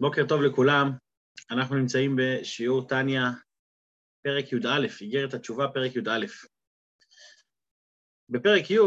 בוקר 0.00 0.22
טוב 0.28 0.42
לכולם, 0.42 0.90
אנחנו 1.50 1.76
נמצאים 1.76 2.16
בשיעור 2.18 2.88
טניה, 2.88 3.30
פרק 4.22 4.52
י"א, 4.52 4.86
איגרת 5.00 5.34
התשובה, 5.34 5.68
פרק 5.74 5.96
י"א. 5.96 6.26
בפרק 8.28 8.70
י', 8.70 8.78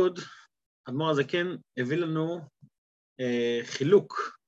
אדמו"ר 0.89 1.09
הזקן 1.09 1.47
הביא 1.78 1.97
לנו 1.97 2.39
אה, 3.20 3.59
חילוק 3.63 4.39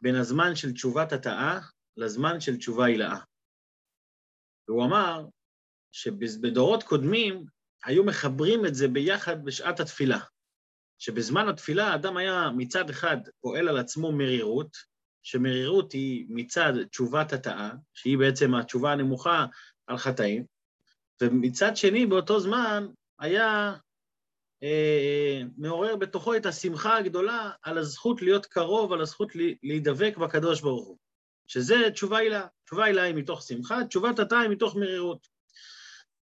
בין 0.00 0.14
הזמן 0.14 0.54
של 0.54 0.72
תשובת 0.72 1.12
התאה 1.12 1.58
לזמן 1.96 2.40
של 2.40 2.56
תשובה 2.56 2.86
הילאה. 2.86 3.18
והוא 4.68 4.84
אמר 4.84 5.26
שבדורות 5.92 6.82
קודמים 6.82 7.44
היו 7.84 8.04
מחברים 8.04 8.66
את 8.66 8.74
זה 8.74 8.88
ביחד 8.88 9.44
בשעת 9.44 9.80
התפילה. 9.80 10.18
שבזמן 10.98 11.48
התפילה 11.48 11.84
האדם 11.88 12.16
היה 12.16 12.50
מצד 12.56 12.90
אחד 12.90 13.16
פועל 13.40 13.68
על 13.68 13.78
עצמו 13.78 14.12
מרירות, 14.12 14.76
שמרירות 15.22 15.92
היא 15.92 16.26
מצד 16.28 16.72
תשובת 16.90 17.32
התאה, 17.32 17.70
שהיא 17.94 18.18
בעצם 18.18 18.54
התשובה 18.54 18.92
הנמוכה 18.92 19.46
על 19.86 19.96
חטאים, 19.96 20.44
ומצד 21.22 21.76
שני, 21.76 22.06
באותו 22.06 22.40
זמן, 22.40 22.86
היה 23.18 23.74
אה, 24.62 25.42
מעורר 25.56 25.96
בתוכו 25.96 26.36
את 26.36 26.46
השמחה 26.46 26.96
הגדולה 26.96 27.50
על 27.62 27.78
הזכות 27.78 28.22
להיות 28.22 28.46
קרוב, 28.46 28.92
על 28.92 29.00
הזכות 29.00 29.32
להידבק 29.62 30.16
בקדוש 30.16 30.60
ברוך 30.60 30.86
הוא, 30.86 30.98
שזה 31.46 31.76
תשובה 31.92 32.18
הילה. 32.18 32.46
תשובה 32.64 32.84
הילה 32.84 33.02
היא 33.02 33.14
מתוך 33.14 33.42
שמחה, 33.42 33.84
תשובת 33.84 34.18
התאה 34.18 34.40
היא 34.40 34.50
מתוך 34.50 34.76
מרירות. 34.76 35.28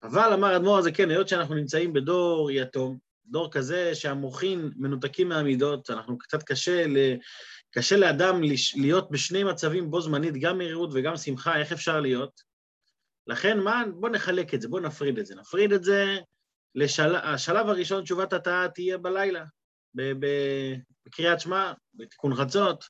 אבל 0.03 0.33
אמר 0.33 0.57
אדמו"ר 0.57 0.79
הזה, 0.79 0.93
כן, 0.93 1.11
היות 1.11 1.29
שאנחנו 1.29 1.55
נמצאים 1.55 1.93
בדור 1.93 2.51
יתום, 2.51 2.99
דור 3.27 3.51
כזה 3.51 3.95
שהמוחין 3.95 4.71
מנותקים 4.77 5.29
מהמידות, 5.29 5.91
אנחנו 5.91 6.19
קצת 6.19 6.43
קשה, 6.43 6.87
ל... 6.87 6.97
קשה 7.79 7.97
לאדם 7.97 8.41
להיות 8.77 9.11
בשני 9.11 9.45
מצבים 9.45 9.91
בו 9.91 10.01
זמנית, 10.01 10.35
גם 10.41 10.59
מרירות 10.59 10.91
וגם 10.93 11.17
שמחה, 11.17 11.57
איך 11.57 11.73
אפשר 11.73 12.01
להיות? 12.01 12.41
לכן 13.27 13.61
מה, 13.61 13.83
בואו 13.95 14.13
נחלק 14.13 14.55
את 14.55 14.61
זה, 14.61 14.69
בואו 14.69 14.83
נפריד 14.83 15.19
את 15.19 15.27
זה. 15.27 15.35
נפריד 15.35 15.73
את 15.73 15.85
זה, 15.85 16.05
לשל... 16.75 17.17
השלב 17.17 17.69
הראשון, 17.69 18.05
תשובת 18.05 18.33
התאה 18.33 18.69
תהיה 18.69 18.99
בלילה, 18.99 19.45
בקריאת 19.95 21.41
שמע, 21.41 21.73
בתיקון 21.95 22.35
חצות, 22.35 22.85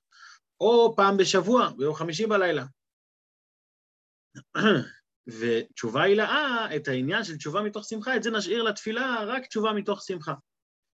או 0.60 0.94
פעם 0.96 1.16
בשבוע, 1.16 1.70
ביום 1.76 1.94
חמישי 1.94 2.26
בלילה. 2.26 2.64
ותשובה 5.40 6.02
הילאה, 6.02 6.76
את 6.76 6.88
העניין 6.88 7.24
של 7.24 7.36
תשובה 7.36 7.62
מתוך 7.62 7.84
שמחה, 7.88 8.16
את 8.16 8.22
זה 8.22 8.30
נשאיר 8.30 8.62
לתפילה 8.62 9.24
רק 9.26 9.46
תשובה 9.46 9.72
מתוך 9.72 10.02
שמחה. 10.02 10.34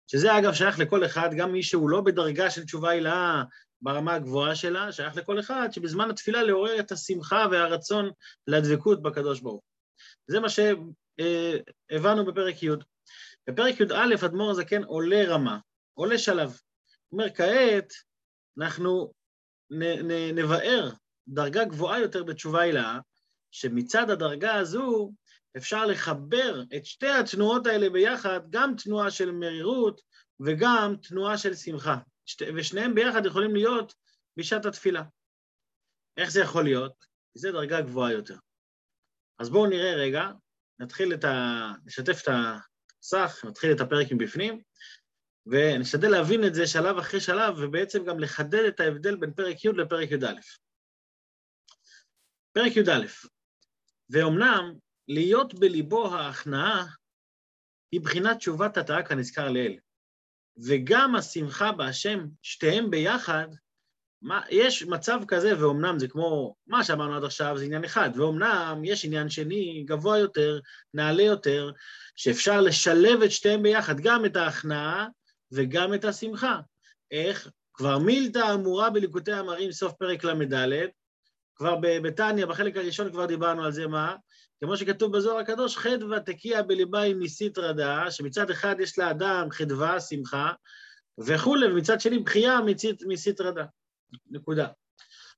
שזה 0.07 0.39
אגב 0.39 0.55
שייך 0.55 0.79
לכל 0.79 1.05
אחד, 1.05 1.29
גם 1.37 1.53
מי 1.53 1.63
שהוא 1.63 1.91
לא 1.91 2.01
בדרגה 2.01 2.51
של 2.51 2.65
תשובה 2.65 2.91
הילאה 2.91 3.43
ברמה 3.83 4.15
הגבוהה 4.15 4.55
שלה, 4.55 4.93
שייך 4.93 5.17
לכל 5.17 5.41
אחד 5.41 5.69
שבזמן 5.73 6.11
התפילה 6.11 6.43
לעורר 6.43 6.81
את 6.81 6.93
השמחה 6.93 7.47
והרצון 7.51 8.11
לדבקות 8.47 9.03
בקדוש 9.03 9.41
ברוך 9.41 9.63
זה 10.27 10.41
מה 10.41 10.49
שהבנו 10.49 12.25
בפרק 12.25 12.63
י'. 12.63 12.71
בפרק 13.49 13.81
י"א 13.81 14.27
אדמו"ר 14.27 14.51
הזקן 14.51 14.85
עולה 14.85 15.25
רמה, 15.29 15.59
עולה 15.95 16.19
שלב. 16.19 16.49
הוא 17.09 17.21
אומר, 17.21 17.35
כעת 17.35 17.93
אנחנו 18.59 19.13
נבאר 20.35 20.91
דרגה 21.29 21.65
גבוהה 21.65 22.01
יותר 22.01 22.25
בתשובה 22.25 22.61
הילאה, 22.61 22.99
שמצד 23.51 24.11
הדרגה 24.11 24.55
הזו 24.55 25.13
אפשר 25.57 25.87
לחבר 25.87 26.63
את 26.77 26.87
שתי 26.87 27.09
התנועות 27.09 27.67
האלה 27.67 27.91
ביחד, 27.91 28.41
גם 28.51 28.75
תנועה 28.77 29.11
של 29.11 29.31
מרירות 29.31 30.01
וגם 30.41 30.95
תנועה 31.03 31.39
של 31.39 31.55
שמחה. 31.55 31.97
ושניהם 32.57 32.95
ביחד 32.95 33.27
יכולים 33.27 33.55
להיות 33.55 33.95
בשעת 34.37 34.67
התפילה. 34.67 35.03
איך 36.17 36.31
זה 36.31 36.41
יכול 36.41 36.65
להיות? 36.65 37.07
זו 37.35 37.53
דרגה 37.53 37.81
גבוהה 37.81 38.13
יותר. 38.13 38.37
אז 39.39 39.51
בואו 39.51 39.67
נראה 39.67 39.95
רגע, 39.95 40.31
נתחיל 40.79 41.15
את 41.15 41.25
ה... 41.25 41.69
נשתף 41.85 42.23
את 42.23 42.29
הסך, 42.29 43.45
נתחיל 43.45 43.73
את 43.73 43.81
הפרק 43.81 44.07
מבפנים, 44.13 44.63
ונשתדל 45.47 46.09
להבין 46.09 46.47
את 46.47 46.55
זה 46.55 46.67
שלב 46.67 46.99
אחרי 46.99 47.21
שלב, 47.21 47.55
ובעצם 47.59 48.05
גם 48.05 48.21
לחדד 48.21 48.65
את 48.69 48.81
ההבדל 48.81 49.17
בין 49.17 49.33
פרק 49.33 49.65
י' 49.65 49.69
לפרק 49.69 50.11
י"א. 50.11 50.41
פרק 52.53 52.77
י"א, 52.77 53.07
ואומנם 54.11 54.75
להיות 55.09 55.55
בליבו 55.55 56.15
ההכנעה 56.15 56.87
היא 57.93 58.01
בחינת 58.01 58.37
תשובת 58.37 58.77
התאה 58.77 59.03
כנזכר 59.03 59.49
לעיל. 59.49 59.79
וגם 60.57 61.17
השמחה 61.17 61.73
בהשם, 61.73 62.27
שתיהם 62.43 62.91
ביחד, 62.91 63.47
מה, 64.23 64.41
יש 64.51 64.83
מצב 64.83 65.21
כזה, 65.29 65.61
ואומנם 65.61 65.99
זה 65.99 66.09
כמו 66.09 66.55
מה 66.67 66.85
שאמרנו 66.85 67.17
עד 67.17 67.25
עכשיו, 67.25 67.59
זה 67.59 67.65
עניין 67.65 67.85
אחד, 67.85 68.11
ואומנם 68.17 68.83
יש 68.85 69.05
עניין 69.05 69.29
שני, 69.29 69.85
גבוה 69.87 70.19
יותר, 70.19 70.61
נעלה 70.95 71.23
יותר, 71.23 71.71
שאפשר 72.17 72.61
לשלב 72.61 73.23
את 73.23 73.31
שתיהם 73.31 73.63
ביחד, 73.63 74.01
גם 74.01 74.25
את 74.25 74.37
ההכנעה 74.37 75.07
וגם 75.53 75.95
את 75.95 76.05
השמחה. 76.05 76.61
איך? 77.11 77.51
כבר 77.75 77.99
מילתא 77.99 78.55
אמורה 78.55 78.91
בליקוטי 78.91 79.33
המרים, 79.33 79.73
סוף 79.73 79.93
פרק 79.93 80.25
ל"ד, 80.25 80.89
כבר 81.63 81.77
בתניא, 81.81 82.47
בחלק 82.47 82.77
הראשון 82.77 83.13
כבר 83.13 83.27
דיברנו 83.27 83.65
על 83.65 83.73
זה, 83.73 83.87
מה? 83.87 84.17
כמו 84.61 84.77
שכתוב 84.77 85.17
בזוהר 85.17 85.39
הקדוש, 85.39 85.77
חדווה 85.77 86.21
תקיע 86.21 86.63
בליבה 86.63 87.03
עם 87.03 87.19
ניסית 87.19 87.59
רדה, 87.59 88.11
שמצד 88.11 88.51
אחד 88.51 88.77
יש 88.81 88.99
לאדם 88.99 89.49
חדווה, 89.51 90.01
שמחה, 90.01 90.53
וכולי, 91.19 91.67
ומצד 91.67 92.01
שני 92.01 92.19
בחייה 92.19 92.59
מסית 93.07 93.41
רדה. 93.41 93.65
נקודה. 94.31 94.69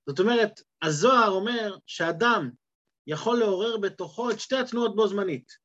זאת 0.06 0.20
אומרת, 0.20 0.60
הזוהר 0.82 1.30
אומר 1.30 1.76
שאדם 1.86 2.50
יכול 3.06 3.38
לעורר 3.38 3.76
בתוכו 3.76 4.30
את 4.30 4.40
שתי 4.40 4.56
התנועות 4.56 4.96
בו 4.96 5.08
זמנית. 5.08 5.63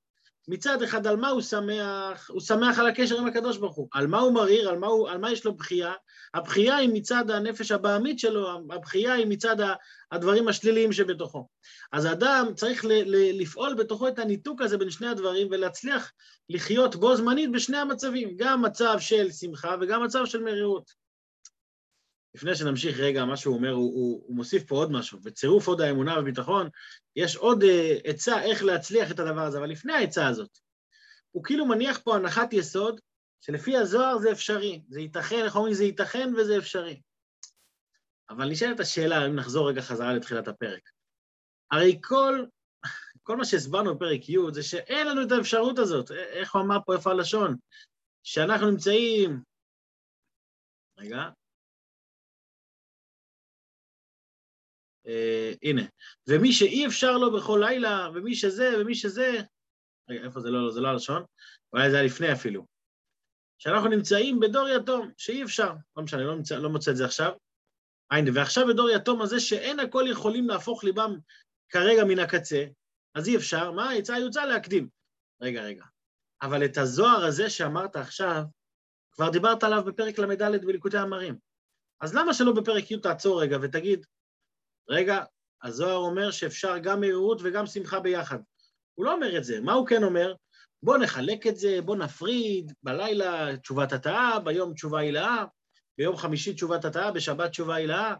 מצד 0.51 0.83
אחד, 0.83 1.07
על 1.07 1.15
מה 1.15 1.29
הוא 1.29 1.41
שמח? 1.41 2.29
הוא 2.29 2.41
שמח 2.41 2.79
על 2.79 2.87
הקשר 2.87 3.17
עם 3.17 3.27
הקדוש 3.27 3.57
ברוך 3.57 3.75
הוא. 3.75 3.87
על 3.91 4.07
מה 4.07 4.19
הוא 4.19 4.33
מריר? 4.33 4.69
על 4.69 4.77
מה, 4.77 4.87
הוא, 4.87 5.09
על 5.09 5.17
מה 5.17 5.31
יש 5.31 5.45
לו 5.45 5.53
בחייה? 5.53 5.93
הבחייה 6.33 6.75
היא 6.75 6.89
מצד 6.93 7.31
הנפש 7.31 7.71
הבעמית 7.71 8.19
שלו, 8.19 8.59
הבחייה 8.69 9.13
היא 9.13 9.27
מצד 9.27 9.55
הדברים 10.11 10.47
השליליים 10.47 10.91
שבתוכו. 10.91 11.47
אז 11.91 12.05
האדם 12.05 12.47
צריך 12.55 12.85
ל, 12.85 12.91
ל, 12.91 13.41
לפעול 13.41 13.73
בתוכו 13.73 14.07
את 14.07 14.19
הניתוק 14.19 14.61
הזה 14.61 14.77
בין 14.77 14.89
שני 14.89 15.07
הדברים 15.07 15.47
ולהצליח 15.51 16.11
לחיות 16.49 16.95
בו 16.95 17.15
זמנית 17.15 17.51
בשני 17.51 17.77
המצבים, 17.77 18.37
גם 18.37 18.61
מצב 18.61 18.95
של 18.99 19.31
שמחה 19.31 19.75
וגם 19.81 20.03
מצב 20.03 20.25
של 20.25 20.43
מרירות. 20.43 21.08
לפני 22.39 22.55
שנמשיך 22.55 22.99
רגע, 22.99 23.25
מה 23.25 23.37
שהוא 23.37 23.55
אומר, 23.55 23.71
הוא, 23.71 23.95
הוא, 23.95 24.23
הוא 24.27 24.35
מוסיף 24.35 24.63
פה 24.63 24.75
עוד 24.75 24.91
משהו. 24.91 25.19
בצירוף 25.19 25.67
עוד 25.67 25.81
האמונה 25.81 26.19
וביטחון, 26.19 26.69
יש 27.15 27.35
עוד 27.35 27.63
uh, 27.63 27.65
עצה 28.03 28.43
איך 28.43 28.63
להצליח 28.63 29.11
את 29.11 29.19
הדבר 29.19 29.41
הזה, 29.41 29.57
אבל 29.57 29.69
לפני 29.69 29.93
העצה 29.93 30.27
הזאת, 30.27 30.57
הוא 31.31 31.43
כאילו 31.43 31.65
מניח 31.65 31.99
פה 32.03 32.15
הנחת 32.15 32.53
יסוד, 32.53 33.01
שלפי 33.41 33.77
הזוהר 33.77 34.17
זה 34.17 34.31
אפשרי. 34.31 34.81
זה 34.89 34.99
ייתכן, 34.99 35.45
איך 35.45 35.55
אומרים? 35.55 35.73
זה 35.73 35.83
ייתכן 35.83 36.33
וזה 36.37 36.57
אפשרי. 36.57 37.01
אבל 38.29 38.49
נשאלת 38.49 38.79
השאלה, 38.79 39.25
אם 39.25 39.35
נחזור 39.35 39.69
רגע 39.69 39.81
חזרה 39.81 40.13
לתחילת 40.13 40.47
הפרק. 40.47 40.89
הרי 41.71 41.99
כל, 42.03 42.45
כל 43.23 43.37
מה 43.37 43.45
שהסברנו 43.45 43.95
בפרק 43.95 44.29
י' 44.29 44.37
זה 44.53 44.63
שאין 44.63 45.07
לנו 45.07 45.23
את 45.23 45.31
האפשרות 45.31 45.79
הזאת. 45.79 46.11
איך 46.11 46.55
הוא 46.55 46.61
אמר 46.61 46.77
פה, 46.85 46.95
איפה 46.95 47.11
הלשון? 47.11 47.55
שאנחנו 48.23 48.71
נמצאים... 48.71 49.41
רגע, 50.97 51.29
אה, 55.09 55.53
הנה, 55.63 55.81
ומי 56.27 56.53
שאי 56.53 56.87
אפשר 56.87 57.17
לו 57.17 57.37
בכל 57.37 57.63
לילה, 57.67 58.09
ומי 58.13 58.35
שזה, 58.35 58.71
ומי 58.79 58.95
שזה, 58.95 59.41
רגע, 60.09 60.23
איפה 60.23 60.39
זה 60.39 60.49
לא, 60.49 60.71
זה 60.71 60.81
לא 60.81 60.87
הלשון? 60.87 61.23
אולי 61.73 61.89
זה 61.89 61.95
היה 61.95 62.05
לפני 62.05 62.33
אפילו. 62.33 62.65
שאנחנו 63.57 63.89
נמצאים 63.89 64.39
בדור 64.39 64.67
יתום, 64.67 65.11
שאי 65.17 65.43
אפשר, 65.43 65.73
לא 65.97 66.03
משנה, 66.03 66.23
לא, 66.23 66.35
מצא, 66.35 66.57
לא 66.57 66.69
מוצא 66.69 66.91
את 66.91 66.97
זה 66.97 67.05
עכשיו. 67.05 67.31
הנה, 68.11 68.31
ועכשיו 68.33 68.67
בדור 68.67 68.89
יתום 68.89 69.21
הזה, 69.21 69.39
שאין 69.39 69.79
הכל 69.79 70.05
יכולים 70.11 70.47
להפוך 70.47 70.83
ליבם 70.83 71.17
כרגע 71.69 72.03
מן 72.03 72.19
הקצה, 72.19 72.65
אז 73.15 73.27
אי 73.27 73.37
אפשר, 73.37 73.71
מה? 73.71 73.95
יצא 73.95 74.11
יוצא 74.11 74.45
להקדים. 74.45 74.89
רגע, 75.41 75.61
רגע. 75.61 75.85
אבל 76.41 76.65
את 76.65 76.77
הזוהר 76.77 77.25
הזה 77.25 77.49
שאמרת 77.49 77.95
עכשיו, 77.95 78.43
כבר 79.11 79.29
דיברת 79.29 79.63
עליו 79.63 79.83
בפרק 79.85 80.19
ל"ד 80.19 80.65
בליקוטי 80.65 80.97
המרים. 80.97 81.37
אז 82.01 82.15
למה 82.15 82.33
שלא 82.33 82.51
בפרק 82.51 82.91
י' 82.91 82.97
תעצור 82.97 83.41
רגע 83.41 83.57
ותגיד, 83.61 84.05
רגע, 84.89 85.23
הזוהר 85.63 85.95
אומר 85.97 86.31
שאפשר 86.31 86.77
גם 86.77 86.99
מהירות 86.99 87.41
וגם 87.43 87.65
שמחה 87.65 87.99
ביחד. 87.99 88.39
הוא 88.95 89.05
לא 89.05 89.13
אומר 89.13 89.37
את 89.37 89.43
זה, 89.43 89.59
מה 89.61 89.73
הוא 89.73 89.87
כן 89.87 90.03
אומר? 90.03 90.33
בוא 90.83 90.97
נחלק 90.97 91.47
את 91.47 91.57
זה, 91.57 91.79
בוא 91.81 91.95
נפריד, 91.95 92.73
בלילה 92.83 93.57
תשובת 93.57 93.93
התאה, 93.93 94.39
ביום 94.39 94.73
תשובה 94.73 94.99
הילאה, 94.99 95.45
ביום 95.97 96.17
חמישי 96.17 96.53
תשובת 96.53 96.85
התאה, 96.85 97.11
בשבת 97.11 97.49
תשובה 97.49 97.75
הילאה. 97.75 98.15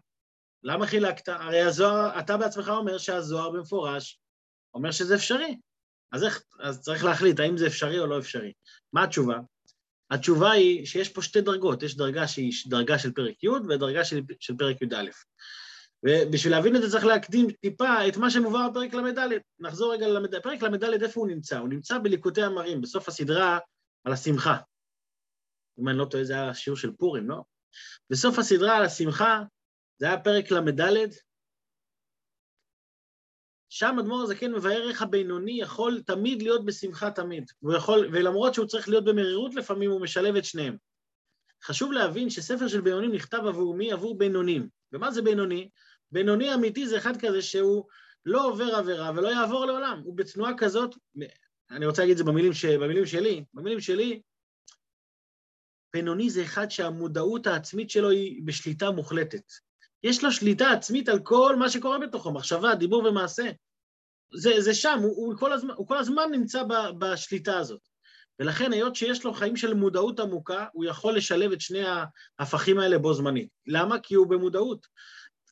למה 0.63 0.87
חילקת? 0.87 1.29
הרי 1.29 1.61
הזוהר, 1.61 2.19
אתה 2.19 2.37
בעצמך 2.37 2.69
אומר 2.69 2.97
שהזוהר 2.97 3.49
במפורש 3.49 4.19
אומר 4.73 4.91
שזה 4.91 5.15
אפשרי. 5.15 5.57
אז 6.11 6.23
איך, 6.23 6.43
אז 6.59 6.81
צריך 6.81 7.03
להחליט 7.03 7.39
האם 7.39 7.57
זה 7.57 7.67
אפשרי 7.67 7.99
או 7.99 8.07
לא 8.07 8.19
אפשרי. 8.19 8.53
מה 8.93 9.03
התשובה? 9.03 9.39
התשובה 10.11 10.51
היא 10.51 10.85
שיש 10.85 11.09
פה 11.09 11.21
שתי 11.21 11.41
דרגות, 11.41 11.83
יש 11.83 11.97
דרגה 11.97 12.27
שהיא 12.27 12.53
דרגה 12.67 12.99
של 12.99 13.11
פרק 13.11 13.43
י' 13.43 13.49
ודרגה 13.49 14.05
של, 14.05 14.21
של 14.39 14.57
פרק 14.57 14.81
י"א. 14.81 15.09
ובשביל 16.05 16.53
להבין 16.53 16.75
את 16.75 16.81
זה 16.81 16.91
צריך 16.91 17.05
להקדים 17.05 17.51
טיפה 17.51 18.07
את 18.07 18.17
מה 18.17 18.29
שמובא 18.29 18.67
בפרק 18.69 18.93
ל"ד. 18.93 19.39
נחזור 19.59 19.93
רגע 19.93 20.07
לל"ד. 20.07 20.39
פרק 20.39 20.61
ל"ד, 20.63 21.03
איפה 21.03 21.19
הוא 21.19 21.27
נמצא? 21.27 21.57
הוא 21.57 21.69
נמצא 21.69 21.97
בליקוטי 21.97 22.43
המרים, 22.43 22.81
בסוף 22.81 23.07
הסדרה 23.07 23.59
על 24.03 24.13
השמחה. 24.13 24.57
אם 25.79 25.89
אני 25.89 25.97
לא 25.97 26.05
טועה, 26.05 26.23
זה 26.23 26.33
היה 26.33 26.53
שיעור 26.53 26.77
של 26.77 26.91
פורים, 26.91 27.29
לא? 27.29 27.43
בסוף 28.09 28.39
הסדרה 28.39 28.77
על 28.77 28.85
השמחה, 28.85 29.41
זה 29.97 30.05
היה 30.05 30.19
פרק 30.19 30.51
ל"ד, 30.51 31.09
שם 33.69 33.95
אדמו"ר 33.99 34.23
הזקן 34.23 34.51
מבאר 34.51 34.89
איך 34.89 35.01
הבינוני 35.01 35.61
יכול 35.61 36.01
תמיד 36.05 36.41
להיות 36.41 36.65
בשמחה 36.65 37.11
תמיד, 37.11 37.51
הוא 37.59 37.73
יכול, 37.73 38.09
ולמרות 38.11 38.53
שהוא 38.53 38.65
צריך 38.65 38.89
להיות 38.89 39.05
במרירות 39.05 39.55
לפעמים, 39.55 39.91
הוא 39.91 40.01
משלב 40.01 40.35
את 40.35 40.45
שניהם. 40.45 40.77
חשוב 41.63 41.91
להבין 41.91 42.29
שספר 42.29 42.67
של 42.67 42.81
בינונים 42.81 43.11
נכתב 43.11 43.41
עבור 43.47 43.75
מי? 43.75 43.91
עבור 43.91 44.17
בינונים. 44.17 44.69
ומה 44.93 45.11
זה 45.11 45.21
בינוני? 45.21 45.69
בינוני 46.11 46.53
אמיתי 46.53 46.87
זה 46.87 46.97
אחד 46.97 47.17
כזה 47.17 47.41
שהוא 47.41 47.85
לא 48.25 48.47
עובר 48.47 48.75
עבירה 48.75 49.11
ולא 49.15 49.27
יעבור 49.27 49.65
לעולם. 49.65 50.01
הוא 50.05 50.17
בתנועה 50.17 50.57
כזאת, 50.57 50.95
אני 51.71 51.85
רוצה 51.85 52.01
להגיד 52.01 52.11
את 52.11 52.17
זה 52.17 52.23
במילים, 52.23 52.53
ש, 52.53 52.65
במילים 52.65 53.05
שלי, 53.05 53.43
במילים 53.53 53.79
שלי, 53.79 54.21
בינוני 55.93 56.29
זה 56.29 56.43
אחד 56.43 56.71
שהמודעות 56.71 57.47
העצמית 57.47 57.89
שלו 57.89 58.09
היא 58.09 58.41
בשליטה 58.45 58.91
מוחלטת. 58.91 59.43
יש 60.03 60.23
לו 60.23 60.31
שליטה 60.31 60.71
עצמית 60.71 61.09
על 61.09 61.19
כל 61.19 61.55
מה 61.55 61.69
שקורה 61.69 61.99
בתוכו, 61.99 62.31
מחשבה, 62.31 62.75
דיבור 62.75 63.03
ומעשה. 63.03 63.49
זה, 64.33 64.61
זה 64.61 64.73
שם, 64.73 64.99
הוא, 65.01 65.15
הוא, 65.15 65.37
כל 65.37 65.53
הזמן, 65.53 65.73
הוא 65.77 65.87
כל 65.87 65.97
הזמן 65.97 66.23
נמצא 66.31 66.63
ב, 66.63 66.73
בשליטה 66.99 67.57
הזאת. 67.57 67.81
ולכן, 68.39 68.73
היות 68.73 68.95
שיש 68.95 69.25
לו 69.25 69.33
חיים 69.33 69.55
של 69.55 69.73
מודעות 69.73 70.19
עמוקה, 70.19 70.65
הוא 70.73 70.85
יכול 70.85 71.15
לשלב 71.15 71.51
את 71.51 71.61
שני 71.61 71.83
ההפכים 72.39 72.79
האלה 72.79 72.97
בו 72.97 73.13
זמנית. 73.13 73.49
למה? 73.67 73.99
כי 73.99 74.15
הוא 74.15 74.27
במודעות. 74.27 74.87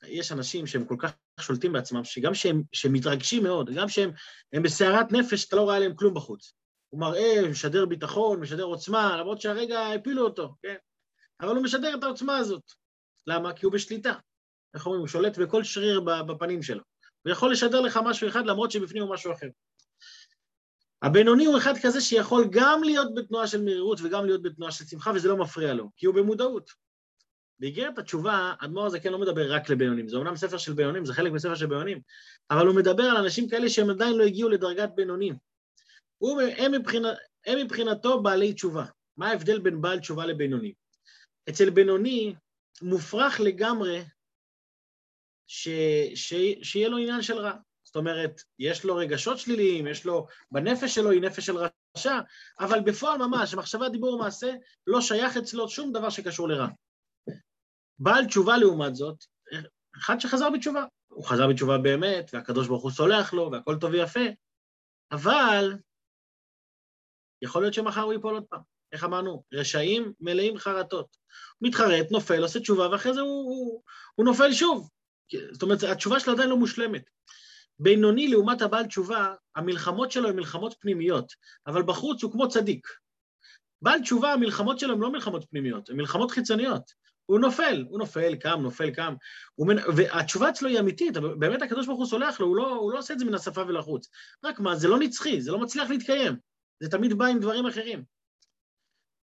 יש 0.04 0.32
אנשים 0.32 0.68
שהם 0.68 0.86
כל 0.86 0.96
כך 1.00 1.12
שולטים 1.40 1.74
בעצמם, 1.74 2.04
שגם 2.04 2.34
שהם, 2.34 2.64
שהם 2.72 2.94
מתרגשים 2.94 3.44
מאוד, 3.44 3.70
גם 3.70 3.90
שהם 3.90 4.12
בסערת 4.64 5.12
נפש, 5.12 5.46
אתה 5.46 5.56
לא 5.56 5.62
רואה 5.62 5.76
עליהם 5.76 5.96
כלום 5.96 6.14
בחוץ. 6.14 6.54
הוא 6.90 7.02
מראה, 7.02 7.50
משדר 7.50 7.86
ביטחון, 7.86 8.40
משדר 8.40 8.64
עוצמה, 8.64 9.18
למרות 9.18 9.42
שהרגע 9.42 9.88
הפילו 9.88 10.24
אותו, 10.24 10.56
כן? 10.62 10.76
אבל 11.42 11.56
הוא 11.56 11.64
משדר 11.64 11.96
את 11.96 12.04
העוצמה 12.04 12.38
הזאת. 12.38 12.64
למה? 13.28 13.54
כי 13.54 13.66
הוא 13.66 13.74
בשליטה. 13.74 14.14
איך 14.74 14.86
אומרים? 14.86 15.00
הוא 15.00 15.08
שולט 15.08 15.38
בכל 15.38 15.64
שריר 15.64 16.00
בפנים 16.00 16.64
שלו. 16.64 16.82
הוא 17.24 17.32
יכול 17.32 17.52
לשדר 17.52 17.82
לך 17.82 18.00
משהו 18.06 18.28
אחד 18.28 18.46
למרות 18.46 18.72
שבפנים 18.72 19.04
הוא 19.04 19.14
משהו 19.14 19.32
אחר. 19.32 19.48
הבינוני 21.02 21.46
הוא 21.46 21.58
אחד 21.58 21.74
כזה 21.82 22.02
שיכול 22.02 22.48
גם 22.52 22.84
להיות 22.84 23.16
בתנועה 23.16 23.48
של 23.48 23.62
מרירות 23.62 24.00
וגם 24.04 24.26
להיות 24.26 24.42
בתנועה 24.42 24.72
של 24.72 24.86
שמחה, 24.86 25.12
וזה 25.16 25.28
לא 25.28 25.38
מפריע 25.38 25.74
לו, 25.74 25.90
כי 25.98 26.06
הוא 26.06 26.16
במודעות. 26.16 26.72
באיגרת 27.60 27.98
התשובה, 27.98 28.54
אדמו"ר 28.60 28.86
הזה 28.86 29.00
כן 29.00 29.12
לא 29.12 29.20
מדבר 29.20 29.54
רק 29.54 29.70
לבינונים, 29.70 30.08
זה 30.08 30.18
אומנם 30.18 30.36
ספר 30.36 30.58
של 30.58 30.74
בינונים, 30.74 31.06
זה 31.06 31.14
חלק 31.14 31.32
מספר 31.32 31.56
של 31.56 31.66
בינונים, 31.66 32.02
אבל 32.52 32.68
הוא 32.68 32.76
מדבר 32.76 33.04
על 33.04 33.18
אנשים 33.18 33.50
כאלה 33.50 33.70
שהם 33.70 33.90
עדיין 33.90 34.16
לא 34.16 34.24
הגיעו 34.24 34.50
לדרגת 34.50 34.90
בינונים. 34.96 35.36
הם, 36.58 36.72
מבחינת, 36.72 37.18
הם 37.46 37.60
מבחינתו 37.60 38.22
בעלי 38.24 38.54
תשובה. 38.54 38.86
מה 39.18 39.30
ההבדל 39.30 39.60
בין 39.60 39.82
בעל 39.82 40.00
תשובה 40.00 40.26
לבינוני? 40.26 40.74
אצל 41.50 41.70
בינוני 41.70 42.36
מופרך 42.82 43.40
לגמרי 43.40 44.04
ש, 45.48 45.70
ש, 46.16 46.34
שיהיה 46.62 46.90
לו 46.90 46.98
עניין 46.98 47.22
של 47.22 47.38
רע. 47.38 47.54
זאת 47.84 47.96
אומרת, 47.96 48.42
יש 48.60 48.84
לו 48.84 48.96
רגשות 48.96 49.40
שליליים, 49.40 49.88
יש 49.88 50.06
לו, 50.06 50.28
בנפש 50.52 50.96
שלו 50.96 51.12
היא 51.12 51.22
נפש 51.22 51.46
של 51.46 51.58
רשע, 51.98 52.20
אבל 52.60 52.80
בפועל 52.80 53.18
ממש, 53.18 53.54
מחשבה, 53.54 53.90
דיבור 53.90 54.14
ומעשה, 54.14 54.54
לא 54.88 55.02
שייך 55.02 55.38
אצלו 55.38 55.70
שום 55.70 55.92
דבר 55.92 56.10
שקשור 56.10 56.50
לרע. 56.50 56.68
בעל 58.00 58.26
תשובה 58.26 58.58
לעומת 58.58 58.96
זאת, 58.96 59.26
אחד 59.98 60.20
שחזר 60.20 60.50
בתשובה. 60.50 60.86
הוא 61.08 61.26
חזר 61.26 61.48
בתשובה 61.48 61.78
באמת, 61.78 62.30
והקדוש 62.34 62.68
ברוך 62.68 62.84
הוא 62.84 62.92
סולח 62.92 63.34
לו, 63.34 63.52
והכל 63.52 63.76
טוב 63.80 63.92
ויפה, 63.92 64.20
אבל 65.12 65.74
יכול 67.42 67.62
להיות 67.62 67.74
שמחר 67.74 68.02
הוא 68.02 68.14
ייפול 68.14 68.34
עוד 68.34 68.44
פעם. 68.50 68.62
איך 68.92 69.04
אמרנו? 69.04 69.44
רשעים 69.54 70.14
מלאים 70.20 70.58
חרטות. 70.58 71.18
מתחרט, 71.62 72.12
נופל, 72.12 72.42
עושה 72.42 72.60
תשובה, 72.60 72.90
ואחרי 72.90 73.14
זה 73.14 73.22
הוא, 73.22 73.30
הוא, 73.30 73.82
הוא 74.16 74.26
נופל 74.26 74.54
שוב. 74.54 74.90
זאת 75.52 75.62
אומרת, 75.62 75.84
התשובה 75.84 76.20
שלו 76.20 76.34
עדיין 76.34 76.50
לא 76.50 76.58
מושלמת. 76.58 77.10
בינוני 77.80 78.28
לעומת 78.28 78.62
הבעל 78.62 78.86
תשובה, 78.86 79.34
המלחמות 79.56 80.12
שלו 80.12 80.30
הן 80.30 80.36
מלחמות 80.36 80.76
פנימיות, 80.80 81.34
אבל 81.68 81.84
בחוץ 81.84 82.24
הוא 82.24 82.32
כמו 82.32 82.50
צדיק. 82.50 82.88
בעל 83.82 84.02
תשובה, 84.02 84.34
המלחמות 84.34 84.80
שלו 84.80 84.94
הן 84.94 85.00
לא 85.00 85.12
מלחמות 85.12 85.46
פנימיות, 85.50 85.90
הן 85.90 85.98
מלחמות 85.98 86.32
חיצוניות. 86.32 86.92
הוא 87.28 87.40
נופל, 87.40 87.86
הוא 87.90 88.00
נופל, 88.00 88.36
קם, 88.36 88.60
נופל, 88.62 88.90
קם. 88.92 89.14
מנ... 89.60 89.78
והתשובה 89.96 90.50
אצלו 90.50 90.70
היא 90.70 90.80
אמיתית, 90.80 91.18
באמת 91.18 91.62
הקדוש 91.62 91.86
ברוך 91.86 92.00
הוא 92.00 92.08
סולח 92.08 92.40
לו, 92.40 92.48
הוא 92.48 92.56
לא, 92.56 92.76
הוא 92.76 92.92
לא 92.92 93.00
עושה 93.00 93.14
את 93.14 93.20
זה 93.20 93.26
מן 93.26 93.34
השפה 93.34 93.62
ולחוץ. 93.62 94.10
רק 94.44 94.60
מה, 94.60 94.76
זה 94.76 94.88
לא 94.88 95.00
נצחי, 95.00 95.42
זה 95.42 95.52
לא 95.52 95.60
מצליח 95.60 95.90
להתקיים. 95.90 96.36
זה 96.80 96.90
תמיד 96.90 97.14
בא 97.14 97.26
עם 97.26 97.40
דברים 97.40 97.66
אחרים. 97.66 98.04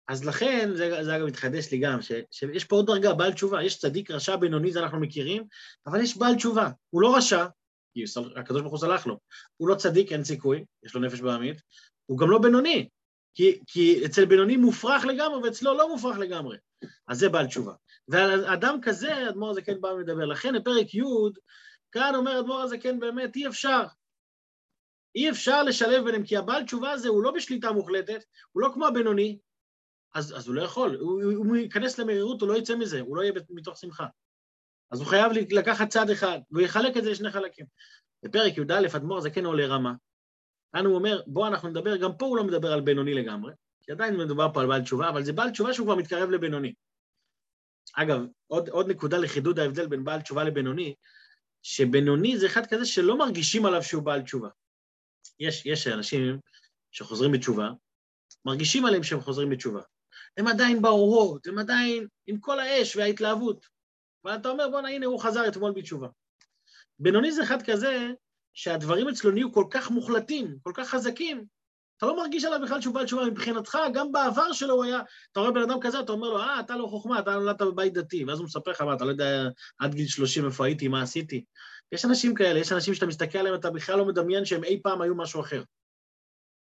אז 0.08 0.26
לכן, 0.26 0.70
זה, 0.74 1.04
זה 1.04 1.16
אגב 1.16 1.26
מתחדש 1.26 1.72
לי 1.72 1.78
גם, 1.78 2.02
ש, 2.02 2.12
שיש 2.32 2.66
פה 2.66 2.76
עוד 2.76 2.88
דרגה, 2.88 3.14
בעל 3.14 3.34
תשובה, 3.34 3.64
יש 3.64 3.80
צדיק 3.80 4.12
רשע 4.12 4.36
בינוני, 4.36 4.72
זה 4.72 4.80
אנחנו 4.80 5.00
מכירים, 5.00 5.44
אבל 5.88 6.02
יש 6.02 6.18
בעל 6.18 6.36
תשובה. 6.36 6.70
הוא 6.90 7.02
לא 7.02 7.18
רשע, 7.18 7.46
כי 7.94 8.04
הקדוש 8.36 8.62
ברוך 8.62 8.72
הוא 8.72 8.80
סלח 8.80 9.08
לו. 9.08 9.20
הוא 9.58 9.70
לא 9.70 9.76
צדיק, 9.76 10.12
אין 10.12 10.24
סיכוי, 10.24 10.66
יש 10.84 10.96
לו 10.96 11.02
נפש 11.02 11.22
בעמית, 11.22 11.62
הוא 12.06 12.18
גם 12.18 12.30
לא 12.30 12.40
בינוני, 12.40 12.90
כי, 13.34 13.60
כי 13.68 14.06
אצל 14.06 14.26
בינוני 14.26 14.58
מופרך 14.58 15.06
לגמרי, 15.06 15.40
ואצלו 15.44 15.74
לא 15.74 15.90
מופרך 15.90 16.18
לגמרי. 16.18 16.58
אז 17.08 17.20
זה 17.20 17.30
בעל 17.30 17.48
תשובה. 17.48 17.74
ועל 18.08 18.46
אדם 18.46 18.80
כזה, 18.82 19.30
אדמו"ר 19.30 19.50
הזה 19.50 19.62
כן 19.62 19.82
בא 19.82 19.88
ומדבר. 19.88 20.26
לכן 20.26 20.54
בפרק 20.60 20.94
י', 20.94 21.02
כאן 21.92 22.16
אומר 22.16 22.40
אדמו"ר 22.40 22.62
הזה 22.62 22.78
כן 22.78 23.00
באמת, 23.00 23.36
אי 23.36 23.48
אפשר. 23.48 23.84
אי 25.16 25.30
אפשר 25.30 25.64
לשלב 25.64 26.06
ביניהם, 26.06 26.24
כי 26.24 26.38
הבעל 26.38 26.64
תשובה 26.64 26.92
הזה 26.92 27.10
הוא 27.10 27.24
לא 27.24 27.32
בשליטה 27.32 27.72
מוחלטת, 27.72 28.24
הוא 28.52 28.62
לא 28.62 28.70
כמו 28.74 28.88
הבינוני, 28.88 29.38
אז, 30.14 30.38
אז 30.38 30.48
הוא 30.48 30.56
לא 30.56 30.62
יכול, 30.62 30.98
הוא, 31.00 31.22
הוא 31.34 31.56
ייכנס 31.56 32.00
למרירות, 32.00 32.42
הוא 32.42 32.50
לא 32.50 32.58
יצא 32.58 32.76
מזה, 32.76 33.02
הוא 33.02 33.18
לא 33.18 33.22
יהיה 33.22 33.34
מתוך 33.50 33.78
שמחה. 33.78 34.06
אז 34.92 35.00
הוא 35.00 35.08
חייב 35.08 35.32
לקחת 35.52 35.90
צד 35.90 36.10
אחד, 36.10 36.40
והוא 36.52 36.62
יחלק 36.62 36.98
את 36.98 37.04
זה 37.04 37.12
לשני 37.12 37.32
חלקים. 37.32 37.66
בפרק 38.24 38.58
י"א, 38.58 38.96
אדמו"ר 38.96 39.22
זה 39.22 39.30
כן 39.30 39.46
עולה 39.46 39.68
רמה. 39.68 39.94
כאן 40.74 40.86
הוא 40.86 40.96
אומר, 40.96 41.22
בוא 41.28 41.48
אנחנו 41.48 41.70
נדבר, 41.70 41.98
גם 41.98 42.18
פה 42.18 42.26
הוא 42.26 42.38
לא 42.38 42.44
מדבר 42.44 42.74
על 42.74 42.82
בינוני 42.82 43.14
לגמרי, 43.14 43.54
כי 43.82 43.92
עדיין 43.92 44.18
מדובר 44.18 44.54
פה 44.54 44.62
על 44.62 44.68
בעל 44.68 44.82
תשובה, 44.82 45.10
אבל 45.10 45.24
זה 45.24 45.34
בעל 45.34 45.50
תשובה 45.50 45.74
שהוא 45.74 45.86
כבר 45.86 45.96
מתקרב 45.96 46.30
לבינוני. 46.30 46.74
אגב, 47.94 48.20
עוד, 48.48 48.70
עוד 48.70 48.90
נקודה 48.90 49.18
לחידוד 49.18 49.60
ההבדל 49.60 49.88
בין 49.88 50.04
בעל 50.04 50.22
תשובה 50.22 50.44
לבינוני, 50.44 50.96
שבינוני 51.64 52.38
זה 52.38 52.46
אחד 52.46 52.66
כזה 52.66 52.86
שלא 52.86 53.18
מרגישים 53.18 53.66
עליו 53.66 53.84
שהוא 53.84 54.04
בעל 54.04 54.22
תשובה. 54.22 54.50
יש, 55.40 55.66
יש 55.66 55.88
אנשים 55.88 56.40
שחוזרים 56.92 57.32
בתשובה, 57.32 57.70
מרגישים 58.46 58.86
עליהם 58.86 59.04
שהם 59.04 59.22
חוזרים 59.22 59.50
בתשובה. 59.50 59.82
הם 60.38 60.48
עדיין 60.48 60.82
באורות, 60.82 61.48
הם 61.48 61.58
עדיין 61.58 62.08
עם 62.28 62.40
כל 62.40 62.60
האש 62.60 62.96
וההתלהבות. 62.96 63.66
ואתה 64.24 64.50
אומר, 64.50 64.70
בואנה, 64.70 64.90
הנה, 64.90 65.06
הוא 65.06 65.20
חזר 65.20 65.48
אתמול 65.48 65.72
בתשובה. 65.72 66.08
בינוני 67.00 67.32
זה 67.32 67.44
אחד 67.44 67.62
כזה 67.66 68.08
שהדברים 68.54 69.10
אצלו 69.10 69.32
נהיו 69.32 69.54
כל 69.54 69.66
כך 69.70 69.92
מוחלטים, 69.92 70.56
כל 70.64 70.72
כך 70.76 70.90
חזקים, 70.90 71.46
אתה 72.02 72.10
לא 72.10 72.18
מרגיש 72.18 72.46
עליו 72.46 72.60
בכלל 72.64 72.82
שהוא 72.82 72.94
בעל 72.94 73.06
תשובה. 73.06 73.26
מבחינתך, 73.26 73.78
גם 73.94 74.12
בעבר 74.12 74.54
שלו 74.54 74.74
הוא 74.74 74.84
היה, 74.84 75.00
אתה 75.32 75.40
רואה 75.40 75.52
בן 75.52 75.62
אדם 75.62 75.78
כזה, 75.82 76.00
אתה 76.00 76.12
אומר 76.12 76.30
לו, 76.30 76.40
אה, 76.40 76.60
אתה 76.60 76.76
לא 76.76 76.88
חוכמה, 76.88 77.20
אתה 77.20 77.32
נולדת 77.32 77.62
בבית 77.62 77.94
דתי, 77.94 78.26
ואז 78.26 78.40
הוא 78.40 78.46
מספר 78.46 78.72
לך, 78.72 78.82
מה, 78.82 78.94
אתה 78.94 79.06
לא 79.06 79.10
יודע 79.10 79.48
עד 79.80 79.96
גיל 79.96 80.08
30 80.08 80.46
איפה 80.46 80.66
הייתי, 80.66 80.88
מה 80.88 81.02
עשיתי. 81.02 81.44
יש 81.92 82.06
אנשים 82.06 82.34
כאלה, 82.34 82.60
יש 82.60 82.72
אנשים 82.72 82.94
שאתה 82.94 83.06
מסתכל 83.06 83.38
עליהם, 83.38 83.56
אתה 83.56 83.70
בכלל 83.70 83.98
לא 83.98 84.06
מדמיין 84.06 84.46
שהם 84.46 84.64
אי 84.64 84.82
פעם 84.84 85.02
היו 85.02 85.16
משהו 85.16 85.42
אחר. 85.42 85.64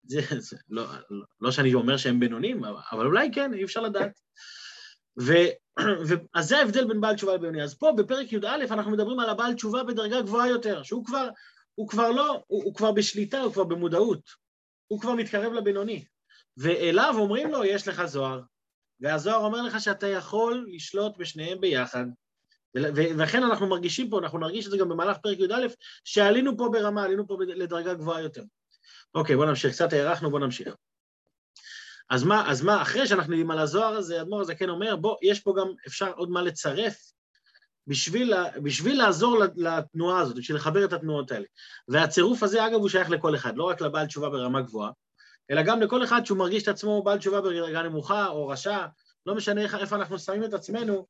זה, 0.03 0.21
זה 0.39 0.57
לא, 0.69 0.85
לא, 1.11 1.25
לא 1.41 1.51
שאני 1.51 1.75
אומר 1.75 1.97
שהם 1.97 2.21
בינונים, 2.21 2.65
אבל 2.93 3.07
אולי 3.07 3.31
כן, 3.33 3.55
אי 3.55 3.65
אפשר 3.65 3.81
לדעת. 3.81 4.13
ו, 5.21 5.33
ו, 6.09 6.15
אז 6.35 6.49
זה 6.49 6.59
ההבדל 6.59 6.85
בין 6.85 7.01
בעל 7.01 7.15
תשובה 7.15 7.35
לבינוני. 7.35 7.63
אז 7.63 7.75
פה 7.75 7.93
בפרק 7.97 8.33
י"א 8.33 8.65
אנחנו 8.71 8.91
מדברים 8.91 9.21
על 9.21 9.31
הבעל 9.31 9.55
תשובה 9.55 9.85
בדרגה 9.85 10.23
גבוהה 10.23 10.49
יותר, 10.49 10.83
שהוא 10.83 11.05
כבר, 11.05 11.29
הוא 11.79 11.89
כבר 11.89 12.11
לא, 12.11 12.43
הוא, 12.47 12.65
הוא 12.65 12.75
כבר 12.75 12.93
בשליטה, 12.93 13.41
הוא 13.41 13.53
כבר 13.53 13.65
במודעות, 13.65 14.21
הוא 14.87 15.01
כבר 15.01 15.15
מתקרב 15.15 15.53
לבינוני. 15.53 16.05
ואליו 16.57 17.15
אומרים 17.19 17.51
לו, 17.51 17.65
יש 17.65 17.89
לך 17.89 18.05
זוהר, 18.05 18.41
והזוהר 19.01 19.45
אומר 19.45 19.63
לך 19.63 19.81
שאתה 19.81 20.07
יכול 20.07 20.67
לשלוט 20.71 21.17
בשניהם 21.19 21.61
ביחד. 21.61 22.05
ולכן 22.75 23.43
אנחנו 23.43 23.69
מרגישים 23.69 24.11
פה, 24.11 24.19
אנחנו 24.19 24.39
נרגיש 24.39 24.67
את 24.67 24.71
זה 24.71 24.79
גם 24.79 24.89
במהלך 24.89 25.17
פרק 25.23 25.39
י"א, 25.39 25.67
שעלינו 26.05 26.57
פה 26.57 26.69
ברמה, 26.73 27.05
עלינו 27.05 27.29
פה 27.29 27.37
לדרגה 27.41 27.95
גבוהה 27.95 28.21
יותר. 28.21 28.43
אוקיי, 29.15 29.37
בואו 29.37 29.49
נמשיך, 29.49 29.73
קצת 29.73 29.93
הארכנו, 29.93 30.31
בואו 30.31 30.43
נמשיך. 30.43 30.75
אז 32.11 32.25
מה, 32.25 32.51
אז 32.51 32.63
מה, 32.63 32.83
אחרי 32.83 33.07
שאנחנו 33.07 33.33
יודעים 33.33 33.51
על 33.51 33.59
הזוהר 33.59 33.95
הזה, 33.95 34.21
אדמו"ר 34.21 34.41
הזה 34.41 34.55
כן 34.55 34.69
אומר, 34.69 34.97
בוא, 34.97 35.17
יש 35.23 35.41
פה 35.41 35.55
גם, 35.59 35.69
אפשר 35.87 36.13
עוד 36.13 36.31
מה 36.31 36.43
לצרף 36.43 37.13
בשביל, 37.89 38.35
בשביל 38.63 38.99
לעזור 38.99 39.39
לתנועה 39.57 40.21
הזאת, 40.21 40.37
בשביל 40.37 40.57
לחבר 40.57 40.85
את 40.85 40.93
התנועות 40.93 41.31
האלה. 41.31 41.47
והצירוף 41.89 42.43
הזה, 42.43 42.67
אגב, 42.67 42.75
הוא 42.75 42.89
שייך 42.89 43.11
לכל 43.11 43.35
אחד, 43.35 43.57
לא 43.57 43.65
רק 43.65 43.81
לבעל 43.81 44.07
תשובה 44.07 44.31
ברמה 44.31 44.63
גבוהה, 44.63 44.91
אלא 45.51 45.63
גם 45.63 45.81
לכל 45.81 46.05
אחד 46.05 46.27
שהוא 46.27 46.39
מרגיש 46.39 46.63
את 46.63 46.69
עצמו 46.69 47.03
בעל 47.03 47.19
תשובה 47.19 47.41
ברגע 47.41 47.83
נמוכה 47.83 48.27
או 48.27 48.49
רשע, 48.49 48.87
לא 49.27 49.35
משנה 49.35 49.63
איפה 49.63 49.97
אנחנו 49.97 50.19
שמים 50.19 50.45
את 50.45 50.55
עצמנו, 50.55 51.07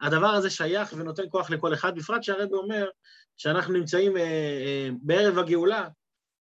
הדבר 0.00 0.26
הזה 0.26 0.50
שייך 0.50 0.92
ונותן 0.96 1.22
כוח 1.30 1.50
לכל 1.50 1.74
אחד, 1.74 1.94
בפרט 1.94 2.22
שהרבי 2.22 2.54
אומר 2.54 2.88
שאנחנו 3.36 3.72
נמצאים 3.72 4.16
אה, 4.16 4.22
אה, 4.22 4.88
בערב 5.02 5.38
הגאולה, 5.38 5.88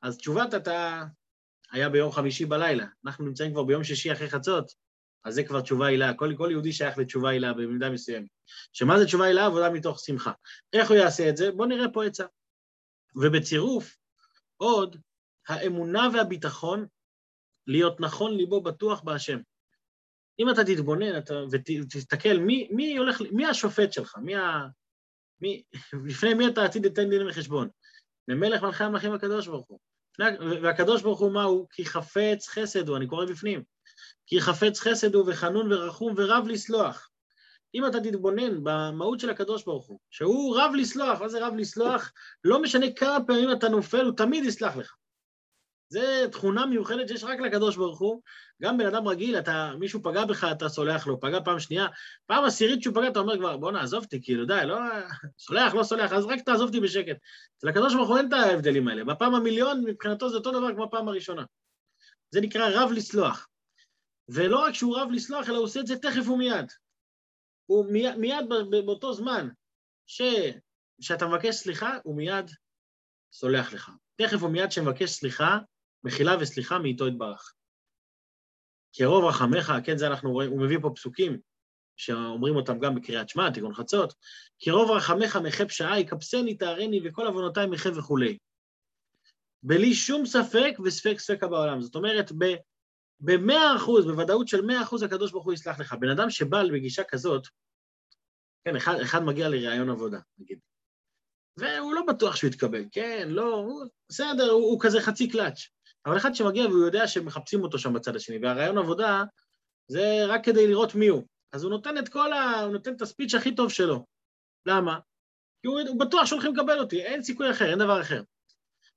אז 0.01 0.17
תשובת 0.17 0.53
אתה 0.53 1.03
היה 1.71 1.89
ביום 1.89 2.11
חמישי 2.11 2.45
בלילה, 2.45 2.85
אנחנו 3.05 3.25
נמצאים 3.25 3.51
כבר 3.51 3.63
ביום 3.63 3.83
שישי 3.83 4.11
אחרי 4.11 4.29
חצות, 4.29 4.84
אז 5.25 5.35
זה 5.35 5.43
כבר 5.43 5.61
תשובה 5.61 5.87
הילה, 5.87 6.13
כל, 6.13 6.33
כל 6.37 6.47
יהודי 6.51 6.73
שייך 6.73 6.97
לתשובה 6.97 7.29
הילה 7.29 7.53
במידה 7.53 7.89
מסוימת. 7.89 8.27
שמה 8.73 8.99
זה 8.99 9.05
תשובה 9.05 9.25
הילה? 9.25 9.45
עבודה 9.45 9.69
מתוך 9.69 9.99
שמחה. 9.99 10.31
איך 10.73 10.89
הוא 10.89 10.97
יעשה 10.97 11.29
את 11.29 11.37
זה? 11.37 11.51
בואו 11.51 11.67
נראה 11.67 11.91
פה 11.93 12.05
עצה. 12.05 12.25
ובצירוף, 13.15 13.97
עוד, 14.57 14.97
האמונה 15.47 16.07
והביטחון 16.13 16.87
להיות 17.67 17.99
נכון 17.99 18.37
ליבו 18.37 18.61
בטוח 18.61 19.01
בהשם. 19.01 19.39
אם 20.39 20.49
אתה 20.49 20.63
תתבונן 20.63 21.17
אתה, 21.17 21.33
ותסתכל 21.51 22.37
מי, 22.37 22.67
מי 22.71 22.97
הולך, 22.97 23.21
מי 23.31 23.45
השופט 23.45 23.93
שלך, 23.93 24.17
מי 24.17 24.35
ה... 24.35 24.67
מי, 25.41 25.63
לפני 26.05 26.33
מי 26.33 26.47
אתה 26.47 26.63
עתיד 26.63 26.85
לתן 26.85 27.09
דין 27.09 27.27
וחשבון? 27.27 27.69
ממלך 28.27 28.63
מלכי 28.63 28.83
המלכים 28.83 29.13
הקדוש 29.13 29.47
ברוך 29.47 29.67
הוא. 29.67 29.79
והקדוש 30.63 31.01
ברוך 31.01 31.19
הוא 31.19 31.31
מה 31.31 31.43
הוא? 31.43 31.67
כי 31.71 31.85
חפץ 31.85 32.47
חסד 32.47 32.87
הוא, 32.89 32.97
אני 32.97 33.07
קורא 33.07 33.25
בפנים. 33.25 33.74
כי 34.27 34.41
חפץ 34.41 34.79
חסד 34.79 35.15
הוא 35.15 35.25
וחנון 35.27 35.73
ורחום 35.73 36.13
ורב 36.17 36.47
לסלוח. 36.47 37.09
אם 37.75 37.85
אתה 37.85 37.99
תתבונן 37.99 38.63
במהות 38.63 39.19
של 39.19 39.29
הקדוש 39.29 39.63
ברוך 39.63 39.87
הוא, 39.87 39.99
שהוא 40.09 40.57
רב 40.57 40.71
לסלוח, 40.75 41.21
מה 41.21 41.29
זה 41.29 41.47
רב 41.47 41.53
לסלוח? 41.55 42.11
לא 42.43 42.61
משנה 42.61 42.85
כמה 42.95 43.17
פעמים 43.27 43.51
אתה 43.51 43.69
נופל, 43.69 44.05
הוא 44.05 44.15
תמיד 44.17 44.45
יסלח 44.45 44.75
לך. 44.75 44.95
זו 45.89 46.01
תכונה 46.31 46.65
מיוחדת 46.65 47.07
שיש 47.07 47.23
רק 47.23 47.39
לקדוש 47.39 47.75
ברוך 47.75 47.99
הוא. 47.99 48.21
גם 48.61 48.77
בן 48.77 48.85
אדם 48.85 49.07
רגיל, 49.07 49.39
אתה, 49.39 49.71
מישהו 49.79 50.03
פגע 50.03 50.25
בך, 50.25 50.47
אתה 50.51 50.69
סולח 50.69 51.07
לו, 51.07 51.19
פגע 51.19 51.39
פעם 51.45 51.59
שנייה, 51.59 51.87
פעם 52.25 52.43
עשירית 52.43 52.83
שהוא 52.83 52.95
פגע, 52.95 53.07
אתה 53.07 53.19
אומר 53.19 53.37
כבר, 53.37 53.57
בוא 53.57 53.71
נעזוב 53.71 54.03
אותי, 54.03 54.21
כאילו, 54.23 54.45
די, 54.45 54.61
לא... 54.65 54.77
סולח, 55.39 55.73
לא 55.73 55.83
סולח, 55.83 56.13
אז 56.13 56.25
רק 56.25 56.39
תעזוב 56.41 56.67
אותי 56.67 56.79
בשקט. 56.79 57.17
אצל 57.57 57.69
הקדוש 57.69 57.95
ברוך 57.95 58.09
הוא 58.09 58.17
אין 58.17 58.27
את 58.27 58.33
ההבדלים 58.33 58.87
האלה. 58.87 59.03
בפעם 59.03 59.35
המיליון, 59.35 59.83
מבחינתו 59.85 60.29
זה 60.29 60.37
אותו 60.37 60.51
דבר 60.51 60.73
כמו 60.73 60.87
בפעם 60.87 61.07
הראשונה. 61.07 61.43
זה 62.29 62.41
נקרא 62.41 62.69
רב 62.69 62.91
לסלוח. 62.91 63.47
ולא 64.29 64.59
רק 64.59 64.73
שהוא 64.73 64.97
רב 64.97 65.09
לסלוח, 65.11 65.49
אלא 65.49 65.55
הוא 65.55 65.63
עושה 65.63 65.79
את 65.79 65.87
זה 65.87 65.95
תכף 65.97 66.29
ומיד. 66.29 66.65
הוא 67.65 67.85
מיד, 67.91 68.15
מיד 68.15 68.45
באותו 68.85 69.13
זמן 69.13 69.49
ש, 70.07 70.21
שאתה 71.01 71.27
מבקש 71.27 71.55
סליחה, 71.55 71.97
הוא 72.03 72.15
מיד 72.15 72.45
סולח 73.33 73.73
לך. 73.73 73.91
תכף 74.15 74.43
ומיד 74.43 74.71
שמבקש 74.71 75.09
סליחה, 75.09 75.57
מחילה 76.03 76.35
וסליחה 76.39 76.79
מאיתו 76.79 77.07
יתברך. 77.07 77.53
כי 78.93 79.05
רוב 79.05 79.25
רחמך, 79.25 79.73
כן, 79.83 79.97
זה 79.97 80.07
אנחנו 80.07 80.31
רואים, 80.31 80.51
הוא 80.51 80.61
מביא 80.61 80.77
פה 80.81 80.91
פסוקים 80.95 81.39
שאומרים 81.97 82.55
אותם 82.55 82.79
גם 82.79 82.95
בקריאת 82.95 83.29
שמע, 83.29 83.49
תיקון 83.49 83.73
חצות, 83.73 84.13
כי 84.59 84.71
רוב 84.71 84.91
רחמך 84.91 85.35
מחה 85.35 85.65
פשעה, 85.65 85.99
יקבסני, 85.99 86.55
תארני, 86.55 86.99
וכל 87.03 87.27
עוונותיי 87.27 87.67
מחה 87.67 87.89
וכולי. 87.95 88.37
בלי 89.63 89.93
שום 89.93 90.25
ספק 90.25 90.73
וספק 90.85 91.19
ספקה 91.19 91.47
בעולם. 91.47 91.81
זאת 91.81 91.95
אומרת, 91.95 92.31
במאה 93.19 93.75
אחוז, 93.75 94.05
בוודאות 94.05 94.47
של 94.47 94.61
מאה 94.61 94.81
אחוז, 94.81 95.03
הקדוש 95.03 95.31
ברוך 95.31 95.45
הוא 95.45 95.53
יסלח 95.53 95.79
לך. 95.79 95.93
בן 95.93 96.09
אדם 96.09 96.29
שבא 96.29 96.63
בגישה 96.73 97.03
כזאת, 97.03 97.47
כן, 98.65 98.75
אחד, 98.75 98.95
אחד 98.99 99.23
מגיע 99.23 99.49
לראיון 99.49 99.89
עבודה, 99.89 100.19
נגיד, 100.37 100.59
והוא 101.57 101.93
לא 101.93 102.01
בטוח 102.07 102.35
שהוא 102.35 102.47
יתקבל, 102.49 102.83
כן, 102.91 103.27
לא, 103.31 103.55
הוא, 103.55 103.85
בסדר, 104.09 104.51
הוא, 104.51 104.63
הוא 104.63 104.79
כזה 104.81 105.01
חצי 105.01 105.29
קלאץ'. 105.29 105.67
אבל 106.05 106.17
אחד 106.17 106.35
שמגיע 106.35 106.65
והוא 106.65 106.85
יודע 106.85 107.07
שמחפשים 107.07 107.63
אותו 107.63 107.79
שם 107.79 107.93
בצד 107.93 108.15
השני, 108.15 108.37
והרעיון 108.37 108.77
עבודה 108.77 109.23
זה 109.87 110.25
רק 110.27 110.45
כדי 110.45 110.67
לראות 110.67 110.95
מי 110.95 111.07
הוא. 111.07 111.23
אז 111.53 111.63
הוא 111.63 111.71
נותן 111.71 111.97
את 111.97 112.09
כל 112.09 112.33
ה... 112.33 112.61
הוא 112.61 112.73
נותן 112.73 112.93
את 112.93 113.01
הספיץ' 113.01 113.33
הכי 113.33 113.55
טוב 113.55 113.71
שלו. 113.71 114.05
למה? 114.65 114.99
כי 115.61 115.67
הוא, 115.67 115.79
הוא 115.87 115.99
בטוח 115.99 116.25
שהולכים 116.25 116.55
לקבל 116.55 116.79
אותי, 116.79 117.03
אין 117.03 117.23
סיכוי 117.23 117.51
אחר, 117.51 117.65
אין 117.65 117.79
דבר 117.79 118.01
אחר. 118.01 118.21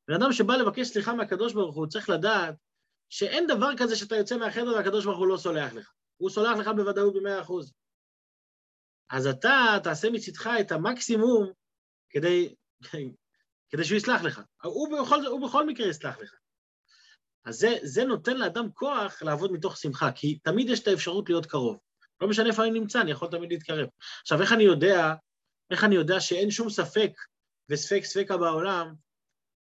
בן 0.08 0.14
אדם 0.14 0.32
שבא 0.32 0.56
לבקש 0.56 0.86
סליחה 0.88 1.14
מהקדוש 1.14 1.52
ברוך 1.52 1.76
הוא 1.76 1.86
צריך 1.86 2.10
לדעת 2.10 2.54
שאין 3.10 3.46
דבר 3.46 3.70
כזה 3.78 3.96
שאתה 3.96 4.16
יוצא 4.16 4.36
מהחדר 4.36 4.74
והקדוש 4.76 5.04
ברוך 5.04 5.18
הוא 5.18 5.26
לא 5.26 5.36
סולח 5.36 5.72
לך. 5.72 5.92
הוא 6.16 6.30
סולח 6.30 6.58
לך 6.58 6.68
בוודאות 6.76 7.14
במאה 7.14 7.40
אחוז. 7.40 7.72
אז 9.10 9.26
אתה 9.26 9.76
תעשה 9.84 10.10
מצדך 10.10 10.50
את 10.60 10.72
המקסימום 10.72 11.52
כדי, 12.10 12.54
כדי 13.70 13.84
שהוא 13.84 13.96
יסלח 13.96 14.22
לך. 14.22 14.40
הוא 14.62 15.02
בכל, 15.02 15.26
הוא 15.26 15.48
בכל 15.48 15.66
מקרה 15.66 15.86
יסלח 15.86 16.18
לך. 16.18 16.34
אז 17.44 17.56
זה, 17.56 17.74
זה 17.82 18.04
נותן 18.04 18.36
לאדם 18.36 18.72
כוח 18.72 19.22
לעבוד 19.22 19.52
מתוך 19.52 19.76
שמחה, 19.76 20.12
כי 20.12 20.38
תמיד 20.38 20.68
יש 20.68 20.80
את 20.80 20.88
האפשרות 20.88 21.28
להיות 21.28 21.46
קרוב. 21.46 21.78
לא 22.20 22.28
משנה 22.28 22.48
איפה 22.48 22.62
אני 22.62 22.70
נמצא, 22.70 23.00
אני 23.00 23.10
יכול 23.10 23.28
תמיד 23.30 23.52
להתקרב. 23.52 23.88
עכשיו, 24.20 24.42
איך 24.42 24.52
אני 24.52 24.62
יודע, 24.62 25.14
איך 25.70 25.84
אני 25.84 25.94
יודע 25.94 26.20
שאין 26.20 26.50
שום 26.50 26.70
ספק 26.70 27.10
וספק 27.68 28.04
ספקה 28.04 28.36
בעולם 28.36 28.94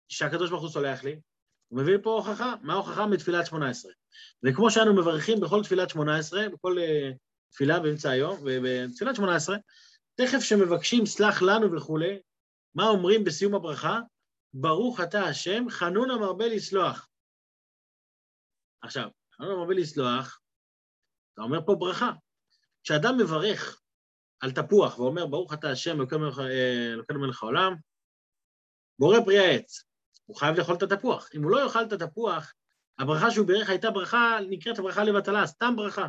שהקדוש 0.09 0.51
ברוך 0.51 0.63
הוא 0.63 0.71
סולח 0.71 1.05
לי? 1.05 1.21
הוא 1.69 1.81
מביא 1.81 1.99
פה 2.03 2.11
הוכחה. 2.11 2.55
מה 2.63 2.73
ההוכחה? 2.73 3.07
מתפילת 3.07 3.47
שמונה 3.47 3.71
עשרה. 3.71 3.93
וכמו 4.43 4.71
שאנו 4.71 4.95
מברכים 4.95 5.41
בכל 5.41 5.63
תפילת 5.63 5.91
שמונה 5.91 6.19
עשרה, 6.19 6.49
בכל 6.49 6.77
uh, 6.79 7.17
תפילה 7.53 7.81
באמצע 7.81 8.11
היום, 8.11 8.39
ובתפילת 8.45 9.17
שמונה 9.17 9.37
עשרה, 9.37 9.57
תכף 10.15 10.41
שמבקשים 10.41 11.07
סלח 11.07 11.43
לנו 11.43 11.73
וכולי, 11.73 12.21
מה 12.75 12.89
אומרים 12.89 13.25
בסיום 13.25 13.55
הברכה? 13.55 14.01
ברוך 14.55 15.01
אתה 15.01 15.25
השם, 15.25 15.71
חנון 15.71 16.11
המרבה 16.11 16.49
לסלוח. 16.49 17.09
עכשיו, 18.83 19.09
חנון 19.37 19.51
המרבה 19.51 19.75
לסלוח, 19.75 20.41
אתה 21.35 21.43
אומר 21.43 21.67
פה 21.67 21.75
ברכה. 21.75 22.13
כשאדם 22.85 23.19
מברך 23.19 23.81
על 24.41 24.53
תפוח 24.53 24.99
ואומר, 24.99 25.27
ברוך 25.27 25.53
אתה 25.53 25.71
השם, 25.71 26.01
אלוקינו 26.01 27.21
מלך 27.21 27.43
העולם, 27.43 27.75
בורא 28.99 29.21
פרי 29.25 29.39
העץ, 29.39 29.85
הוא 30.25 30.37
חייב 30.37 30.57
לאכול 30.57 30.75
את 30.75 30.83
התפוח. 30.83 31.29
אם 31.35 31.43
הוא 31.43 31.51
לא 31.51 31.65
יאכל 31.65 31.85
את 31.85 31.93
התפוח, 31.93 32.55
הברכה 32.99 33.31
שהוא 33.31 33.47
בירך 33.47 33.71
הייתה 33.71 33.91
ברכה, 33.91 34.39
נקראת 34.49 34.79
ברכה 34.79 35.05
לבטלה, 35.05 35.47
סתם 35.47 35.77
ברכה. 35.77 36.09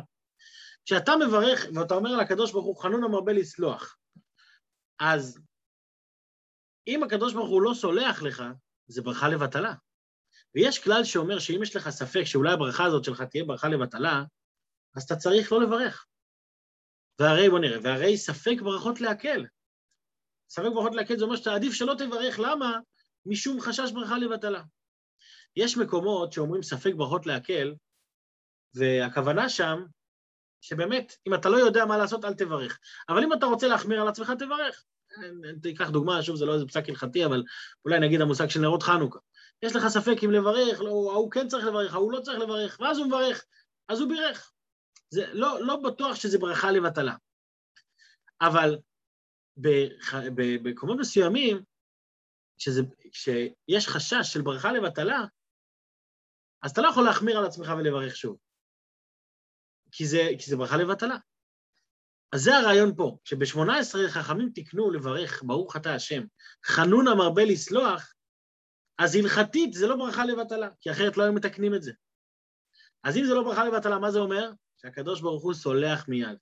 כשאתה 0.84 1.12
מברך 1.26 1.66
ואתה 1.74 1.94
אומר 1.94 2.16
לקדוש 2.16 2.52
ברוך 2.52 2.66
הוא, 2.66 2.76
חנון 2.76 3.04
המרבה 3.04 3.32
לסלוח, 3.32 3.96
אז 5.00 5.40
אם 6.86 7.02
הקדוש 7.02 7.34
ברוך 7.34 7.48
הוא 7.48 7.62
לא 7.62 7.74
סולח 7.74 8.22
לך, 8.22 8.42
זה 8.86 9.02
ברכה 9.02 9.28
לבטלה. 9.28 9.74
ויש 10.54 10.78
כלל 10.78 11.04
שאומר 11.04 11.38
שאם 11.38 11.62
יש 11.62 11.76
לך 11.76 11.88
ספק 11.88 12.24
שאולי 12.24 12.52
הברכה 12.52 12.84
הזאת 12.84 13.04
שלך 13.04 13.22
תהיה 13.22 13.44
ברכה 13.44 13.68
לבטלה, 13.68 14.24
אז 14.96 15.02
אתה 15.02 15.16
צריך 15.16 15.52
לא 15.52 15.62
לברך. 15.62 16.06
והרי, 17.18 17.50
בוא 17.50 17.58
נראה, 17.58 17.78
והרי 17.82 18.16
ספק 18.16 18.60
ברכות 18.62 19.00
להקל. 19.00 19.46
ספק 20.50 20.68
ברכות 20.74 20.94
להקל 20.94 21.18
זה 21.18 21.24
אומר 21.24 21.36
שאתה 21.36 21.54
עדיף 21.54 21.72
שלא 21.72 21.94
תברך, 21.98 22.38
למה? 22.38 22.78
משום 23.26 23.60
חשש 23.60 23.90
ברכה 23.92 24.18
לבטלה. 24.18 24.62
יש 25.56 25.76
מקומות 25.76 26.32
שאומרים 26.32 26.62
ספק 26.62 26.92
ברכות 26.96 27.26
להקל, 27.26 27.74
והכוונה 28.74 29.48
שם, 29.48 29.84
שבאמת, 30.60 31.16
אם 31.26 31.34
אתה 31.34 31.48
לא 31.48 31.56
יודע 31.56 31.84
מה 31.84 31.98
לעשות, 31.98 32.24
אל 32.24 32.34
תברך. 32.34 32.78
אבל 33.08 33.22
אם 33.22 33.32
אתה 33.32 33.46
רוצה 33.46 33.68
להחמיר 33.68 34.00
על 34.00 34.08
עצמך, 34.08 34.32
תברך. 34.38 34.84
תיקח 35.62 35.90
דוגמה, 35.90 36.22
שוב, 36.22 36.36
זה 36.36 36.46
לא 36.46 36.54
איזה 36.54 36.66
פסק 36.66 36.88
הלכתי, 36.88 37.24
אבל 37.24 37.42
אולי 37.84 38.00
נגיד 38.00 38.20
המושג 38.20 38.48
של 38.48 38.60
נרות 38.60 38.82
חנוכה. 38.82 39.18
יש 39.62 39.76
לך 39.76 39.88
ספק 39.88 40.24
אם 40.24 40.30
לברך, 40.30 40.80
לא, 40.80 41.10
ההוא 41.12 41.30
כן 41.30 41.48
צריך 41.48 41.66
לברך, 41.66 41.94
ההוא 41.94 42.12
לא 42.12 42.20
צריך 42.20 42.38
לברך, 42.38 42.80
ואז 42.80 42.98
הוא 42.98 43.06
מברך, 43.06 43.44
אז 43.88 44.00
הוא 44.00 44.08
בירך. 44.08 44.52
זה 45.10 45.32
לא, 45.32 45.66
לא 45.66 45.76
בטוח 45.76 46.14
שזה 46.14 46.38
ברכה 46.38 46.70
לבטלה. 46.70 47.14
אבל 48.40 48.78
במקומות 50.34 50.98
מסוימים, 50.98 51.62
שזה, 52.58 52.82
כשיש 53.12 53.88
חשש 53.88 54.32
של 54.32 54.42
ברכה 54.42 54.72
לבטלה, 54.72 55.24
אז 56.62 56.70
אתה 56.70 56.80
לא 56.80 56.88
יכול 56.88 57.04
להחמיר 57.04 57.38
על 57.38 57.44
עצמך 57.44 57.72
ולברך 57.78 58.16
שוב. 58.16 58.38
כי 59.92 60.06
זה, 60.06 60.28
כי 60.38 60.50
זה 60.50 60.56
ברכה 60.56 60.76
לבטלה. 60.76 61.16
אז 62.32 62.40
זה 62.40 62.56
הרעיון 62.56 62.96
פה, 62.96 63.18
שב-18 63.24 64.08
חכמים 64.08 64.50
תיקנו 64.54 64.90
לברך, 64.90 65.42
ברוך 65.42 65.76
אתה 65.76 65.94
השם, 65.94 66.22
חנון 66.66 67.08
המרבה 67.08 67.44
לסלוח, 67.44 68.14
אז 68.98 69.14
הלכתית 69.14 69.72
זה 69.72 69.86
לא 69.86 69.96
ברכה 69.96 70.24
לבטלה, 70.24 70.68
כי 70.80 70.90
אחרת 70.90 71.16
לא 71.16 71.22
היו 71.22 71.32
מתקנים 71.32 71.74
את 71.74 71.82
זה. 71.82 71.92
אז 73.04 73.16
אם 73.16 73.24
זה 73.24 73.34
לא 73.34 73.42
ברכה 73.42 73.64
לבטלה, 73.64 73.98
מה 73.98 74.10
זה 74.10 74.18
אומר? 74.18 74.52
שהקדוש 74.76 75.20
ברוך 75.20 75.42
הוא 75.42 75.54
סולח 75.54 76.08
מיד. 76.08 76.38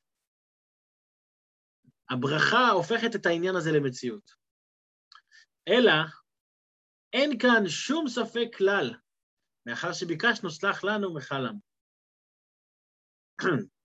הברכה 2.11 2.71
הופכת 2.71 3.15
את 3.15 3.27
העניין 3.27 3.57
הזה 3.57 3.73
למציאות. 3.73 4.31
אלא, 5.69 5.93
אין 7.17 7.39
כאן 7.39 7.69
שום 7.69 8.09
ספק 8.09 8.49
כלל, 8.57 8.95
מאחר 9.67 9.93
שביקשנו 9.93 10.51
סלח 10.51 10.85
לנו 10.85 11.15
מחלם. 11.15 11.59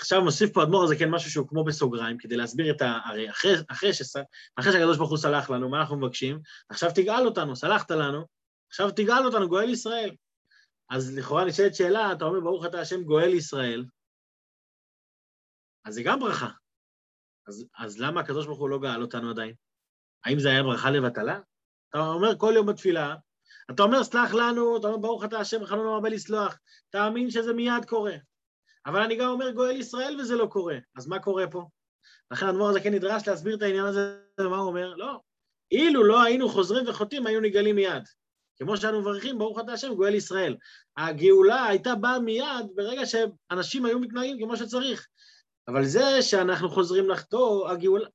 עכשיו 0.00 0.22
מוסיף 0.24 0.52
פה 0.52 0.62
אדמו"ר 0.62 0.84
הזה 0.84 0.94
כן 0.98 1.10
משהו 1.10 1.30
שהוא 1.30 1.48
כמו 1.48 1.64
בסוגריים, 1.64 2.18
כדי 2.18 2.36
להסביר 2.36 2.74
את 2.76 2.82
ה... 2.82 2.98
הרי 3.04 3.30
אחרי, 3.30 3.50
אחרי, 3.68 3.92
שס... 3.92 4.16
אחרי 4.56 4.72
שהקדוש 4.72 4.98
ברוך 4.98 5.10
הוא 5.10 5.18
סלח 5.18 5.50
לנו, 5.50 5.68
מה 5.68 5.80
אנחנו 5.80 5.98
מבקשים? 5.98 6.40
עכשיו 6.68 6.90
תגאל 6.94 7.26
אותנו, 7.26 7.56
סלחת 7.56 7.90
לנו, 7.90 8.26
עכשיו 8.68 8.90
תגאל 8.90 9.26
אותנו, 9.26 9.48
גואל 9.48 9.68
ישראל. 9.68 10.16
אז 10.90 11.18
לכאורה 11.18 11.44
נשאלת 11.44 11.74
שאלה, 11.74 12.12
אתה 12.12 12.24
אומר, 12.24 12.40
ברוך 12.40 12.66
אתה 12.66 12.80
השם 12.80 13.02
גואל 13.02 13.34
ישראל, 13.34 13.84
אז 15.84 15.94
זה 15.94 16.02
גם 16.02 16.20
ברכה. 16.20 16.50
אז, 17.48 17.64
אז 17.78 17.98
למה 17.98 18.20
הקדוש 18.20 18.46
ברוך 18.46 18.58
הוא 18.58 18.70
לא 18.70 18.78
גאל 18.78 19.02
אותנו 19.02 19.30
עדיין? 19.30 19.54
האם 20.24 20.38
זה 20.38 20.48
היה 20.48 20.62
ברכה 20.62 20.90
לבטלה? 20.90 21.40
אתה 21.90 21.98
אומר 21.98 22.38
כל 22.38 22.52
יום 22.56 22.66
בתפילה, 22.66 23.14
אתה 23.70 23.82
אומר 23.82 24.04
סלח 24.04 24.34
לנו, 24.34 24.76
אתה 24.76 24.86
אומר 24.86 24.98
ברוך 24.98 25.24
אתה 25.24 25.40
השם 25.40 25.64
חנון 25.64 25.86
הרבה 25.86 26.08
לסלוח, 26.08 26.58
תאמין 26.90 27.30
שזה 27.30 27.52
מיד 27.52 27.84
קורה. 27.88 28.14
אבל 28.86 29.02
אני 29.02 29.16
גם 29.16 29.30
אומר 29.30 29.50
גואל 29.50 29.76
ישראל 29.76 30.20
וזה 30.20 30.36
לא 30.36 30.46
קורה, 30.46 30.76
אז 30.96 31.06
מה 31.06 31.18
קורה 31.18 31.46
פה? 31.50 31.64
לכן 32.30 32.46
האדמו"ר 32.46 32.68
הזה 32.68 32.80
כן 32.80 32.94
נדרש 32.94 33.28
להסביר 33.28 33.56
את 33.56 33.62
העניין 33.62 33.84
הזה, 33.84 34.16
ומה 34.40 34.56
הוא 34.56 34.66
אומר? 34.66 34.94
לא. 34.94 35.20
אילו 35.70 36.04
לא 36.04 36.22
היינו 36.22 36.48
חוזרים 36.48 36.88
וחוטאים, 36.88 37.26
היינו 37.26 37.40
נגלים 37.40 37.76
מיד. 37.76 38.02
כמו 38.58 38.76
שאנו 38.76 39.00
מברכים, 39.00 39.38
ברוך 39.38 39.60
אתה 39.60 39.72
השם, 39.72 39.94
גואל 39.94 40.14
ישראל. 40.14 40.56
הגאולה 40.96 41.64
הייתה 41.64 41.94
באה 41.94 42.18
מיד 42.18 42.66
ברגע 42.74 43.02
שאנשים 43.06 43.84
היו 43.84 43.98
מתנהגים 43.98 44.38
כמו 44.38 44.56
שצריך. 44.56 45.06
אבל 45.68 45.84
זה 45.84 46.22
שאנחנו 46.22 46.70
חוזרים 46.70 47.08
לחטוא, 47.10 47.70
הגאול, 47.70 48.06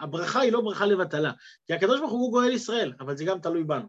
הברכה 0.00 0.40
היא 0.40 0.52
לא 0.52 0.60
ברכה 0.60 0.86
לבטלה. 0.86 1.32
כי 1.66 1.74
הקדוש 1.74 2.00
ברוך 2.00 2.12
הוא 2.12 2.30
גואל 2.30 2.52
ישראל, 2.52 2.92
אבל 3.00 3.16
זה 3.16 3.24
גם 3.24 3.40
תלוי 3.40 3.64
בנו. 3.64 3.88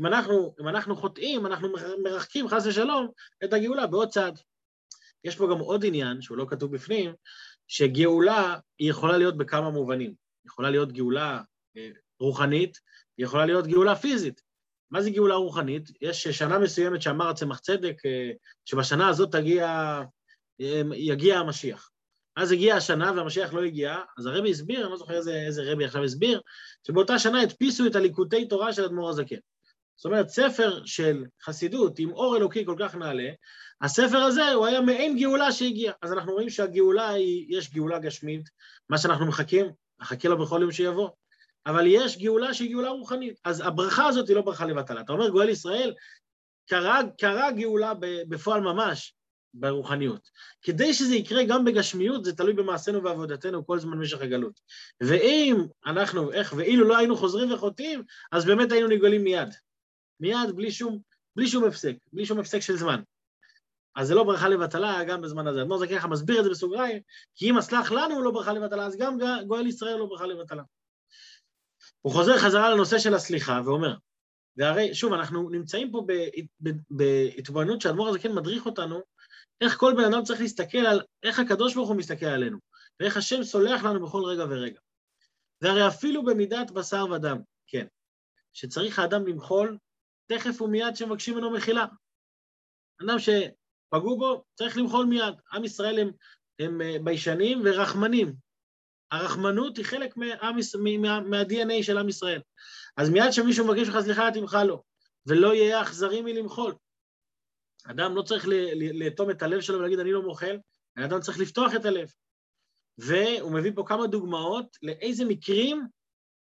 אם 0.00 0.06
אנחנו, 0.06 0.54
אם 0.60 0.68
אנחנו 0.68 0.96
חוטאים, 0.96 1.46
אנחנו 1.46 1.68
מרחקים, 2.02 2.48
חס 2.48 2.66
ושלום, 2.66 3.08
את 3.44 3.52
הגאולה 3.52 3.86
בעוד 3.86 4.08
צעד. 4.08 4.38
יש 5.24 5.36
פה 5.36 5.48
גם 5.50 5.58
עוד 5.58 5.84
עניין, 5.84 6.22
שהוא 6.22 6.36
לא 6.36 6.46
כתוב 6.48 6.74
בפנים, 6.74 7.14
שגאולה 7.68 8.58
היא 8.78 8.90
יכולה 8.90 9.18
להיות 9.18 9.36
בכמה 9.36 9.70
מובנים. 9.70 10.10
היא 10.10 10.50
יכולה 10.50 10.70
להיות 10.70 10.92
גאולה 10.92 11.40
אה, 11.76 11.90
רוחנית, 12.20 12.78
היא 13.16 13.26
יכולה 13.26 13.46
להיות 13.46 13.66
גאולה 13.66 13.96
פיזית. 13.96 14.42
מה 14.90 15.02
זה 15.02 15.10
גאולה 15.10 15.34
רוחנית? 15.34 15.90
יש 16.00 16.28
שנה 16.28 16.58
מסוימת 16.58 17.02
שאמר 17.02 17.28
הצמח 17.28 17.58
צדק, 17.58 17.96
אה, 18.06 18.30
שבשנה 18.64 19.08
הזאת 19.08 19.32
תגיע, 19.32 19.66
אה, 20.60 20.82
יגיע 20.94 21.38
המשיח. 21.38 21.90
אז 22.36 22.52
הגיעה 22.52 22.76
השנה 22.76 23.12
והמשיח 23.16 23.52
לא 23.52 23.62
הגיע, 23.62 23.96
אז 24.18 24.26
הרבי 24.26 24.50
הסביר, 24.50 24.82
אני 24.82 24.90
לא 24.90 24.96
זוכר 24.96 25.14
איזה, 25.14 25.34
איזה 25.34 25.62
רבי 25.72 25.84
עכשיו 25.84 26.04
הסביר, 26.04 26.40
שבאותה 26.86 27.18
שנה 27.18 27.40
הדפיסו 27.40 27.86
את 27.86 27.96
הליקוטי 27.96 28.48
תורה 28.48 28.72
של 28.72 28.84
אדמו"ר 28.84 29.08
הזקן. 29.08 29.36
זאת 29.96 30.04
אומרת, 30.04 30.28
ספר 30.28 30.84
של 30.84 31.24
חסידות 31.42 31.98
עם 31.98 32.12
אור 32.12 32.36
אלוקי 32.36 32.64
כל 32.64 32.76
כך 32.78 32.94
נעלה, 32.94 33.28
הספר 33.80 34.18
הזה 34.18 34.52
הוא 34.52 34.66
היה 34.66 34.80
מעין 34.80 35.18
גאולה 35.18 35.52
שהגיעה. 35.52 35.94
אז 36.02 36.12
אנחנו 36.12 36.32
רואים 36.32 36.50
שהגאולה 36.50 37.08
היא, 37.08 37.58
יש 37.58 37.70
גאולה 37.70 37.98
גשמית, 37.98 38.48
מה 38.88 38.98
שאנחנו 38.98 39.26
מחכים, 39.26 39.66
נחכה 40.00 40.28
לו 40.28 40.38
בכל 40.38 40.58
יום 40.62 40.72
שיבוא, 40.72 41.08
אבל 41.66 41.84
יש 41.86 42.18
גאולה 42.18 42.54
שהיא 42.54 42.70
גאולה 42.70 42.88
רוחנית. 42.88 43.40
אז 43.44 43.60
הברכה 43.66 44.06
הזאת 44.06 44.28
היא 44.28 44.36
לא 44.36 44.42
ברכה 44.42 44.66
לבטלה. 44.66 45.00
אתה 45.00 45.12
אומר, 45.12 45.28
גואל 45.28 45.48
ישראל, 45.48 45.94
קרה, 46.68 47.00
קרה 47.18 47.52
גאולה 47.52 47.92
בפועל 48.28 48.60
ממש, 48.60 49.14
ברוחניות. 49.54 50.30
כדי 50.62 50.94
שזה 50.94 51.14
יקרה 51.14 51.44
גם 51.44 51.64
בגשמיות, 51.64 52.24
זה 52.24 52.36
תלוי 52.36 52.52
במעשינו 52.52 53.02
ועבודתנו 53.02 53.66
כל 53.66 53.78
זמן 53.78 53.98
במשך 53.98 54.20
הגלות. 54.20 54.60
ואם 55.00 55.56
אנחנו, 55.86 56.32
איך, 56.32 56.54
ואילו 56.56 56.88
לא 56.88 56.96
היינו 56.96 57.16
חוזרים 57.16 57.52
וחוטאים, 57.52 58.02
אז 58.32 58.44
באמת 58.44 58.72
היינו 58.72 58.88
נגולים 58.88 59.24
מיד. 59.24 59.48
מיד, 60.20 60.50
בלי 60.54 60.70
שום, 60.70 60.98
בלי 61.36 61.48
שום 61.48 61.64
הפסק, 61.64 61.94
בלי 62.12 62.26
שום 62.26 62.38
הפסק 62.38 62.60
של 62.60 62.76
זמן. 62.76 63.02
אז 63.96 64.08
זה 64.08 64.14
לא 64.14 64.24
ברכה 64.24 64.48
לבטלה 64.48 65.04
גם 65.04 65.22
בזמן 65.22 65.46
הזה. 65.46 65.62
אדמור 65.62 65.86
ככה 65.86 66.08
מסביר 66.08 66.38
את 66.38 66.44
זה 66.44 66.50
בסוגריים, 66.50 67.02
כי 67.34 67.50
אם 67.50 67.58
הסלח 67.58 67.92
לנו 67.92 68.22
לא 68.22 68.30
ברכה 68.30 68.52
לבטלה, 68.52 68.86
אז 68.86 68.96
גם 68.96 69.18
גואל 69.46 69.66
ישראל 69.66 69.96
לא 69.96 70.06
ברכה 70.06 70.26
לבטלה. 70.26 70.62
הוא 72.00 72.12
חוזר 72.12 72.38
חזרה 72.38 72.70
לנושא 72.70 72.98
של 72.98 73.14
הסליחה 73.14 73.60
ואומר, 73.64 73.94
והרי, 74.56 74.94
שוב, 74.94 75.12
אנחנו 75.12 75.50
נמצאים 75.50 75.92
פה 75.92 76.06
בהתבוננות 76.90 77.80
שהאדמו"ר 77.80 78.08
הזה 78.08 78.18
כן 78.18 78.32
מדריך 78.32 78.66
אותנו, 78.66 79.00
איך 79.64 79.76
כל 79.76 79.94
בן 79.96 80.04
אדם 80.04 80.24
צריך 80.24 80.40
להסתכל 80.40 80.78
על 80.78 81.02
איך 81.22 81.38
הקדוש 81.38 81.74
ברוך 81.74 81.88
הוא 81.88 81.96
מסתכל 81.96 82.26
עלינו, 82.26 82.58
ואיך 83.00 83.16
השם 83.16 83.44
סולח 83.44 83.84
לנו 83.84 84.06
בכל 84.06 84.24
רגע 84.24 84.44
ורגע. 84.44 84.80
והרי 85.60 85.88
אפילו 85.88 86.24
במידת 86.24 86.70
בשר 86.70 87.04
ודם, 87.10 87.38
כן, 87.66 87.86
שצריך 88.52 88.98
האדם 88.98 89.26
למחול, 89.26 89.78
תכף 90.26 90.60
ומיד 90.60 90.96
שמבקשים 90.96 91.34
ממנו 91.34 91.50
מחילה. 91.50 91.86
אדם 93.02 93.18
שפגעו 93.18 94.18
בו, 94.18 94.44
צריך 94.54 94.76
למחול 94.76 95.06
מיד. 95.06 95.34
עם 95.52 95.64
ישראל 95.64 95.98
הם, 95.98 96.10
הם 96.58 96.80
אה, 96.80 96.96
ביישנים 97.04 97.62
ורחמנים. 97.64 98.34
הרחמנות 99.10 99.76
היא 99.76 99.84
חלק 99.84 100.16
מה-DNA 100.16 101.82
של 101.82 101.98
עם 101.98 102.08
ישראל. 102.08 102.40
אז 102.96 103.10
מיד 103.10 103.30
שמישהו 103.30 103.66
מבקש 103.66 103.88
ממך 103.88 103.98
סליחה, 104.04 104.30
תמחל 104.34 104.64
לו, 104.64 104.82
ולא 105.26 105.54
יהיה 105.54 105.82
אכזרי 105.82 106.22
מלמחול. 106.22 106.74
אדם 107.84 108.16
לא 108.16 108.22
צריך 108.22 108.46
לאטום 108.94 109.30
את 109.30 109.42
הלב 109.42 109.60
שלו 109.60 109.78
ולהגיד, 109.78 109.98
אני 109.98 110.12
לא 110.12 110.22
מוחל, 110.22 110.58
האדם 110.96 111.20
צריך 111.20 111.38
לפתוח 111.38 111.74
את 111.74 111.84
הלב. 111.84 112.08
והוא 112.98 113.52
מביא 113.52 113.72
פה 113.74 113.84
כמה 113.86 114.06
דוגמאות 114.06 114.76
לאיזה 114.82 115.24
מקרים 115.24 115.86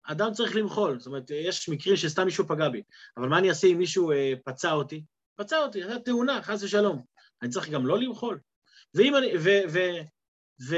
אדם 0.06 0.32
צריך 0.32 0.56
למחול. 0.56 0.98
זאת 0.98 1.06
אומרת, 1.06 1.30
יש 1.30 1.68
מקרים 1.68 1.96
שסתם 1.96 2.24
מישהו 2.24 2.46
פגע 2.48 2.68
בי, 2.68 2.82
אבל 3.16 3.28
מה 3.28 3.38
אני 3.38 3.48
אעשה 3.48 3.66
אם 3.66 3.78
מישהו 3.78 4.12
אה, 4.12 4.32
פצע 4.44 4.72
אותי? 4.72 5.04
פצע 5.36 5.58
אותי, 5.58 5.82
זו 5.82 5.98
תאונה, 5.98 6.42
חס 6.42 6.62
ושלום. 6.62 7.02
אני 7.42 7.50
צריך 7.50 7.70
גם 7.70 7.86
לא 7.86 7.98
למחול. 7.98 8.40
ואם 8.94 9.16
אני, 9.16 9.26
ו, 9.38 9.48
ו, 9.72 9.78
ו, 10.68 10.76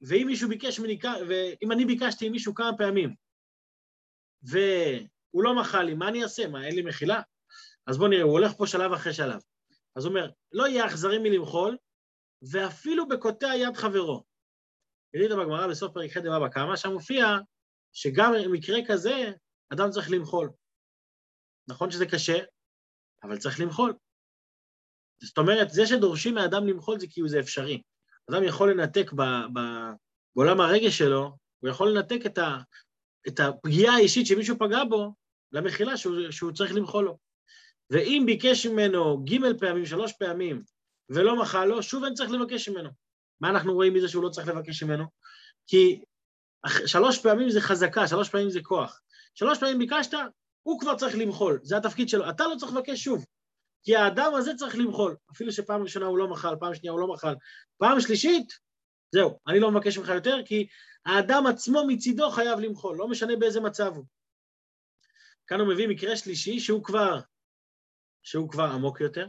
ואם 0.00 0.26
מישהו 0.26 0.48
ביקש 0.48 0.80
ממני, 0.80 0.98
ואם 1.28 1.72
אני 1.72 1.84
ביקשתי 1.84 2.26
עם 2.26 2.32
מישהו 2.32 2.54
כמה 2.54 2.70
פעמים, 2.78 3.14
והוא 4.42 5.42
לא 5.44 5.60
מחל 5.60 5.82
לי, 5.82 5.94
מה 5.94 6.08
אני 6.08 6.22
אעשה? 6.22 6.48
מה, 6.48 6.66
אין 6.66 6.74
לי 6.74 6.82
מחילה? 6.82 7.20
אז 7.86 7.98
בואו 7.98 8.08
נראה, 8.08 8.22
הוא 8.22 8.32
הולך 8.32 8.52
פה 8.52 8.66
שלב 8.66 8.92
אחרי 8.92 9.12
שלב. 9.12 9.40
אז 9.96 10.04
הוא 10.04 10.10
אומר, 10.10 10.30
לא 10.52 10.68
יהיה 10.68 10.86
אכזרי 10.86 11.18
מלמחול, 11.18 11.76
ואפילו 12.52 13.08
בקוטע 13.08 13.46
יד 13.56 13.76
חברו. 13.76 14.24
תראי 15.12 15.26
את 15.26 15.30
בגמרא 15.30 15.66
בסוף 15.66 15.92
פרק 15.94 16.10
ח' 16.10 16.16
דבבא 16.16 16.48
קמא, 16.48 16.76
שם 16.76 16.92
מופיע 16.92 17.26
שגם 17.92 18.32
במקרה 18.44 18.76
כזה, 18.88 19.32
אדם 19.72 19.90
צריך 19.90 20.10
למחול. 20.10 20.50
נכון 21.68 21.90
שזה 21.90 22.06
קשה, 22.06 22.38
אבל 23.22 23.38
צריך 23.38 23.60
למחול. 23.60 23.94
זאת 25.22 25.38
אומרת, 25.38 25.70
זה 25.70 25.86
שדורשים 25.86 26.34
מאדם 26.34 26.66
למחול 26.66 27.00
זה 27.00 27.06
כאילו 27.10 27.28
זה 27.28 27.40
אפשרי. 27.40 27.82
אדם 28.30 28.44
יכול 28.44 28.70
לנתק 28.70 29.12
ב, 29.12 29.22
ב, 29.22 29.60
בעולם 30.36 30.60
הרגש 30.60 30.98
שלו, 30.98 31.36
הוא 31.58 31.70
יכול 31.70 31.90
לנתק 31.90 32.26
את, 32.26 32.38
ה, 32.38 32.58
את 33.28 33.40
הפגיעה 33.40 33.94
האישית 33.94 34.26
שמישהו 34.26 34.56
פגע 34.58 34.84
בו 34.84 35.14
למחילה 35.52 35.96
שהוא, 35.96 36.30
שהוא 36.30 36.52
צריך 36.52 36.74
למחול 36.74 37.04
לו. 37.04 37.18
ואם 37.90 38.22
ביקש 38.26 38.66
ממנו 38.66 39.24
ג' 39.24 39.58
פעמים, 39.60 39.86
שלוש 39.86 40.12
פעמים, 40.12 40.62
ולא 41.10 41.40
מחל 41.40 41.64
לו, 41.64 41.82
שוב 41.82 42.04
אין 42.04 42.14
צריך 42.14 42.30
לבקש 42.30 42.68
ממנו. 42.68 42.90
מה 43.40 43.50
אנחנו 43.50 43.74
רואים 43.74 43.94
מזה 43.94 44.08
שהוא 44.08 44.22
לא 44.22 44.28
צריך 44.28 44.48
לבקש 44.48 44.82
ממנו? 44.82 45.04
כי 45.66 46.00
שלוש 46.86 47.18
פעמים 47.18 47.50
זה 47.50 47.60
חזקה, 47.60 48.08
שלוש 48.08 48.28
פעמים 48.28 48.50
זה 48.50 48.60
כוח. 48.62 49.00
שלוש 49.34 49.58
פעמים 49.58 49.78
ביקשת, 49.78 50.14
הוא 50.62 50.80
כבר 50.80 50.96
צריך 50.96 51.16
למחול, 51.18 51.60
זה 51.62 51.76
התפקיד 51.76 52.08
שלו. 52.08 52.30
אתה 52.30 52.44
לא 52.44 52.56
צריך 52.58 52.72
לבקש 52.72 53.04
שוב, 53.04 53.24
כי 53.82 53.96
האדם 53.96 54.34
הזה 54.34 54.54
צריך 54.56 54.76
למחול. 54.76 55.16
אפילו 55.32 55.52
שפעם 55.52 55.82
ראשונה 55.82 56.06
הוא 56.06 56.18
לא 56.18 56.28
מחל, 56.28 56.54
פעם 56.60 56.74
שנייה 56.74 56.92
הוא 56.92 57.00
לא 57.00 57.08
מחל. 57.08 57.34
פעם 57.78 58.00
שלישית, 58.00 58.52
זהו, 59.14 59.38
אני 59.48 59.60
לא 59.60 59.70
מבקש 59.70 59.98
ממך 59.98 60.08
יותר, 60.08 60.36
כי 60.44 60.66
האדם 61.06 61.46
עצמו 61.46 61.86
מצידו 61.86 62.30
חייב 62.30 62.58
למחול, 62.58 62.96
לא 62.96 63.08
משנה 63.08 63.36
באיזה 63.36 63.60
מצב 63.60 63.92
הוא. 63.96 64.04
כאן 65.46 65.60
הוא 65.60 65.68
מביא 65.68 65.88
מקרה 65.88 66.16
שלישי 66.16 66.60
שהוא 66.60 66.84
כבר, 66.84 67.20
שהוא 68.26 68.48
כבר 68.50 68.64
עמוק 68.64 69.00
יותר, 69.00 69.26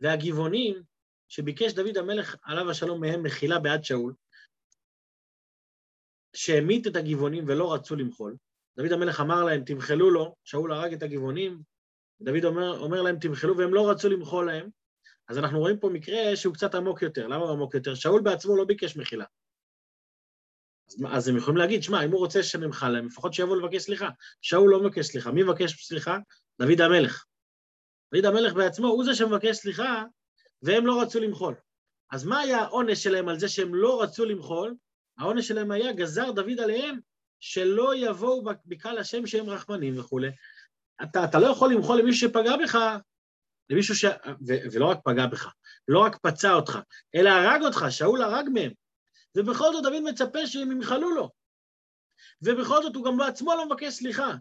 והגבעונים 0.00 0.82
שביקש 1.28 1.72
דוד 1.72 1.96
המלך 1.96 2.36
עליו 2.42 2.70
השלום 2.70 3.00
מהם 3.00 3.22
מחילה 3.22 3.58
בעד 3.58 3.84
שאול, 3.84 4.14
שהמית 6.36 6.86
את 6.86 6.96
הגבעונים 6.96 7.44
ולא 7.48 7.74
רצו 7.74 7.96
למחול. 7.96 8.36
דוד 8.76 8.92
המלך 8.92 9.20
אמר 9.20 9.44
להם, 9.44 9.64
תמחלו 9.64 10.10
לו, 10.10 10.34
שאול 10.44 10.72
הרג 10.72 10.92
את 10.92 11.02
הגבעונים, 11.02 11.62
דוד 12.20 12.44
אומר, 12.44 12.78
אומר 12.78 13.02
להם, 13.02 13.18
תמחלו, 13.18 13.56
והם 13.56 13.74
לא 13.74 13.90
רצו 13.90 14.08
למחול 14.08 14.46
להם. 14.46 14.70
אז 15.28 15.38
אנחנו 15.38 15.58
רואים 15.58 15.78
פה 15.78 15.88
מקרה 15.88 16.36
שהוא 16.36 16.54
קצת 16.54 16.74
עמוק 16.74 17.02
יותר. 17.02 17.26
למה 17.26 17.44
הוא 17.44 17.50
עמוק 17.50 17.74
יותר? 17.74 17.94
שאול 17.94 18.22
בעצמו 18.22 18.56
לא 18.56 18.64
ביקש 18.64 18.96
מחילה. 18.96 19.24
אז, 20.88 21.04
אז 21.12 21.28
הם 21.28 21.36
יכולים 21.36 21.56
להגיד, 21.56 21.82
שמע, 21.82 22.04
אם 22.04 22.10
הוא 22.10 22.18
רוצה 22.18 22.42
שנמחל 22.42 22.88
להם, 22.88 23.06
לפחות 23.06 23.34
שיבואו 23.34 23.60
לבקש 23.60 23.82
סליחה. 23.82 24.08
שאול 24.40 24.70
לא 24.70 24.82
מבקש 24.82 25.06
סליחה. 25.06 25.32
מי 25.32 25.42
מבקש 25.42 25.86
סליחה? 25.86 26.18
דוד 26.60 26.80
המלך. 26.80 27.27
דוד 28.14 28.24
המלך 28.24 28.52
בעצמו 28.52 28.86
הוא 28.86 29.04
זה 29.04 29.14
שמבקש 29.14 29.56
סליחה, 29.56 30.04
והם 30.62 30.86
לא 30.86 31.02
רצו 31.02 31.20
למחול. 31.20 31.54
אז 32.10 32.24
מה 32.24 32.40
היה 32.40 32.58
העונש 32.58 33.02
שלהם 33.02 33.28
על 33.28 33.38
זה 33.38 33.48
שהם 33.48 33.74
לא 33.74 34.02
רצו 34.02 34.24
למחול? 34.24 34.74
העונש 35.18 35.48
שלהם 35.48 35.70
היה, 35.70 35.92
גזר 35.92 36.30
דוד 36.30 36.60
עליהם, 36.60 36.98
שלא 37.40 37.96
יבואו 37.96 38.44
בקהל 38.66 38.98
השם 38.98 39.26
שהם 39.26 39.50
רחמנים 39.50 39.98
וכולי. 39.98 40.28
אתה, 41.02 41.24
אתה 41.24 41.38
לא 41.38 41.46
יכול 41.46 41.72
למחול 41.72 41.98
למישהו 41.98 42.28
שפגע 42.28 42.56
בך, 42.56 42.78
למישהו 43.70 43.94
ש... 43.96 44.04
ו, 44.48 44.52
ולא 44.72 44.86
רק 44.86 44.98
פגע 45.04 45.26
בך, 45.26 45.52
לא 45.88 45.98
רק 45.98 46.16
פצע 46.16 46.52
אותך, 46.52 46.78
אלא 47.14 47.30
הרג 47.30 47.62
אותך, 47.62 47.86
שאול 47.90 48.22
הרג 48.22 48.48
מהם. 48.54 48.72
ובכל 49.36 49.72
זאת 49.72 49.82
דוד 49.82 50.02
מצפה 50.04 50.46
שהם 50.46 50.72
ימחלו 50.72 51.10
לו. 51.10 51.30
ובכל 52.42 52.82
זאת 52.82 52.96
הוא 52.96 53.04
גם 53.04 53.16
בעצמו 53.16 53.54
לא 53.54 53.66
מבקש 53.66 53.94
סליחה. 53.94 54.34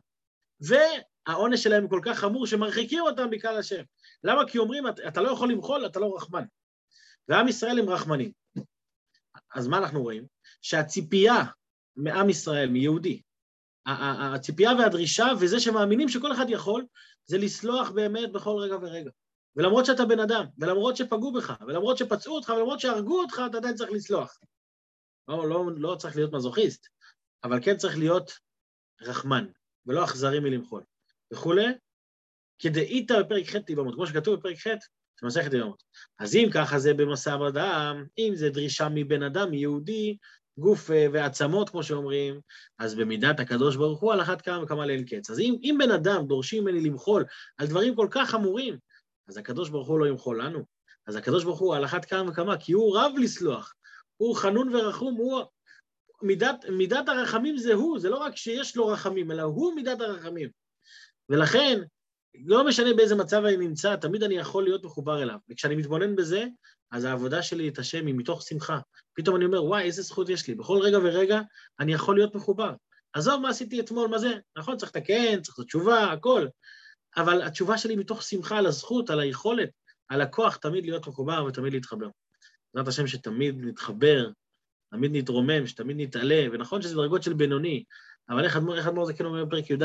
והעונש 1.27 1.63
שלהם 1.63 1.87
כל 1.87 2.01
כך 2.03 2.19
חמור 2.19 2.47
שמרחיקים 2.47 3.03
אותם 3.03 3.29
בקהל 3.29 3.57
השם. 3.57 3.83
למה? 4.23 4.47
כי 4.47 4.57
אומרים, 4.57 4.83
אתה 5.07 5.21
לא 5.21 5.31
יכול 5.31 5.51
למחול, 5.51 5.85
אתה 5.85 5.99
לא 5.99 6.15
רחמן. 6.15 6.43
ועם 7.27 7.47
ישראל 7.47 7.79
הם 7.79 7.89
רחמנים. 7.89 8.31
אז 9.55 9.67
מה 9.67 9.77
אנחנו 9.77 10.01
רואים? 10.01 10.25
שהציפייה 10.61 11.43
מעם 11.95 12.29
ישראל, 12.29 12.69
מיהודי, 12.69 13.21
הציפייה 14.35 14.71
והדרישה 14.79 15.25
וזה 15.39 15.59
שמאמינים 15.59 16.09
שכל 16.09 16.33
אחד 16.33 16.45
יכול, 16.49 16.85
זה 17.25 17.37
לסלוח 17.37 17.89
באמת 17.89 18.31
בכל 18.31 18.55
רגע 18.59 18.75
ורגע. 18.75 19.11
ולמרות 19.55 19.85
שאתה 19.85 20.05
בן 20.05 20.19
אדם, 20.19 20.45
ולמרות 20.57 20.97
שפגעו 20.97 21.33
בך, 21.33 21.53
ולמרות 21.67 21.97
שפצעו 21.97 22.35
אותך, 22.35 22.49
ולמרות 22.49 22.79
שהרגו 22.79 23.21
אותך, 23.21 23.41
אתה 23.49 23.57
עדיין 23.57 23.75
צריך 23.75 23.91
לסלוח. 23.91 24.39
לא, 25.27 25.49
לא, 25.49 25.65
לא 25.77 25.95
צריך 25.95 26.15
להיות 26.15 26.33
מזוכיסט, 26.33 26.87
אבל 27.43 27.63
כן 27.63 27.77
צריך 27.77 27.97
להיות 27.97 28.31
רחמן, 29.01 29.45
ולא 29.85 30.03
אכזרי 30.03 30.39
מלמחול. 30.39 30.83
וכולי, 31.33 31.65
כדאית 32.59 33.11
בפרק 33.11 33.49
ח' 33.49 33.55
תיבמות, 33.55 33.95
כמו 33.95 34.07
שכתוב 34.07 34.35
בפרק 34.35 34.57
ח' 34.57 34.67
של 35.19 35.25
מסכת 35.25 35.51
תיבמות. 35.51 35.83
אז 36.19 36.35
אם 36.35 36.49
ככה 36.53 36.79
זה 36.79 36.93
במסע 36.93 37.37
אדם, 37.47 38.05
אם 38.17 38.31
זה 38.35 38.49
דרישה 38.49 38.87
מבן 38.91 39.23
אדם, 39.23 39.51
מיהודי, 39.51 40.17
גוף 40.57 40.91
אה, 40.91 41.05
ועצמות, 41.13 41.69
כמו 41.69 41.83
שאומרים, 41.83 42.39
אז 42.79 42.95
במידת 42.95 43.39
הקדוש 43.39 43.75
ברוך 43.75 43.99
הוא 43.99 44.13
על 44.13 44.21
אחת 44.21 44.41
כמה 44.41 44.63
וכמה 44.63 44.85
לאין 44.85 45.05
קץ. 45.05 45.29
אז 45.29 45.39
אם, 45.39 45.55
אם 45.63 45.75
בן 45.79 45.91
אדם 45.91 46.27
דורשים 46.27 46.63
ממני 46.63 46.81
למחול 46.81 47.25
על 47.57 47.67
דברים 47.67 47.95
כל 47.95 48.07
כך 48.11 48.29
חמורים, 48.29 48.77
אז 49.27 49.37
הקדוש 49.37 49.69
ברוך 49.69 49.87
הוא 49.87 49.99
לא 49.99 50.07
ימחול 50.07 50.41
לנו. 50.41 50.65
אז 51.07 51.15
הקדוש 51.15 51.43
ברוך 51.43 51.59
הוא 51.59 51.75
על 51.75 51.85
אחת 51.85 52.05
כמה 52.05 52.31
וכמה, 52.31 52.57
כי 52.57 52.71
הוא 52.71 52.97
רב 52.97 53.11
לסלוח. 53.17 53.73
הוא 54.17 54.35
חנון 54.35 54.75
ורחום, 54.75 55.15
הוא... 55.15 55.43
מידת, 56.21 56.65
מידת 56.69 57.09
הרחמים 57.09 57.57
זה 57.57 57.73
הוא, 57.73 57.99
זה 57.99 58.09
לא 58.09 58.17
רק 58.17 58.35
שיש 58.35 58.75
לו 58.75 58.87
רחמים, 58.87 59.31
אלא 59.31 59.41
הוא 59.41 59.75
מידת 59.75 60.01
הרחמים. 60.01 60.49
ולכן, 61.29 61.79
לא 62.45 62.67
משנה 62.67 62.93
באיזה 62.93 63.15
מצב 63.15 63.45
אני 63.45 63.57
נמצא, 63.57 63.95
תמיד 63.95 64.23
אני 64.23 64.35
יכול 64.35 64.63
להיות 64.63 64.83
מחובר 64.83 65.23
אליו. 65.23 65.37
וכשאני 65.49 65.75
מתבונן 65.75 66.15
בזה, 66.15 66.45
אז 66.91 67.03
העבודה 67.03 67.43
שלי 67.43 67.69
את 67.69 67.79
השם 67.79 68.05
היא 68.05 68.15
מתוך 68.15 68.41
שמחה. 68.41 68.79
פתאום 69.13 69.35
אני 69.35 69.45
אומר, 69.45 69.63
וואי, 69.63 69.83
איזה 69.83 70.01
זכות 70.01 70.29
יש 70.29 70.47
לי. 70.47 70.55
בכל 70.55 70.79
רגע 70.81 70.97
ורגע 70.97 71.41
אני 71.79 71.93
יכול 71.93 72.15
להיות 72.15 72.35
מחובר. 72.35 72.73
עזוב 73.13 73.41
מה 73.41 73.49
עשיתי 73.49 73.79
אתמול, 73.79 74.07
מה 74.07 74.17
זה? 74.17 74.33
נכון, 74.57 74.77
צריך 74.77 74.95
לתקן, 74.95 75.41
צריך 75.41 75.59
לעשות 75.59 75.67
תשובה, 75.67 76.11
הכל. 76.11 76.47
אבל 77.17 77.41
התשובה 77.41 77.77
שלי 77.77 77.95
מתוך 77.95 78.23
שמחה 78.23 78.57
על 78.57 78.65
הזכות, 78.65 79.09
על 79.09 79.19
היכולת, 79.19 79.69
על 80.07 80.21
הכוח 80.21 80.55
תמיד 80.55 80.85
להיות 80.85 81.07
מחובר 81.07 81.45
ותמיד 81.47 81.73
להתחבר. 81.73 82.09
בעזרת 82.73 82.87
השם 82.87 83.07
שתמיד 83.07 83.55
נתחבר, 83.59 84.29
תמיד 84.91 85.11
נתרומם, 85.13 85.67
שתמיד 85.67 85.97
נתעלה, 85.99 86.45
ונכון 86.51 86.81
שזה 86.81 86.95
דרגות 86.95 87.23
של 87.23 87.33
בינוני, 87.33 87.83
אבל 88.29 88.45
איך 88.45 88.57
אדמו"ר 88.57 89.05
זה 89.05 89.13
כן 89.13 89.25
אומר 89.25 89.45
בפרק 89.45 89.69
י"ד, 89.69 89.83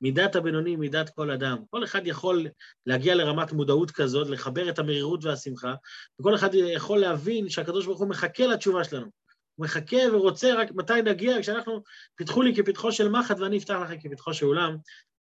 מידת 0.00 0.36
הבינוני, 0.36 0.76
מידת 0.76 1.10
כל 1.10 1.30
אדם. 1.30 1.58
כל 1.70 1.84
אחד 1.84 2.06
יכול 2.06 2.46
להגיע 2.86 3.14
לרמת 3.14 3.52
מודעות 3.52 3.90
כזאת, 3.90 4.28
לחבר 4.28 4.68
את 4.68 4.78
המרירות 4.78 5.24
והשמחה, 5.24 5.74
וכל 6.20 6.34
אחד 6.34 6.54
יכול 6.54 6.98
להבין 6.98 7.48
שהקדוש 7.48 7.86
ברוך 7.86 8.00
הוא 8.00 8.08
מחכה 8.08 8.46
לתשובה 8.46 8.84
שלנו. 8.84 9.06
הוא 9.54 9.64
מחכה 9.64 9.96
ורוצה 10.12 10.54
רק 10.54 10.70
מתי 10.70 11.02
נגיע, 11.04 11.36
כשאנחנו, 11.40 11.82
פיתחו 12.14 12.42
לי 12.42 12.54
כפתחו 12.56 12.92
של 12.92 13.08
מחט 13.08 13.38
ואני 13.38 13.58
אפתח 13.58 13.74
לכם 13.84 14.00
כפתחו 14.00 14.34
של 14.34 14.46
אולם, 14.46 14.76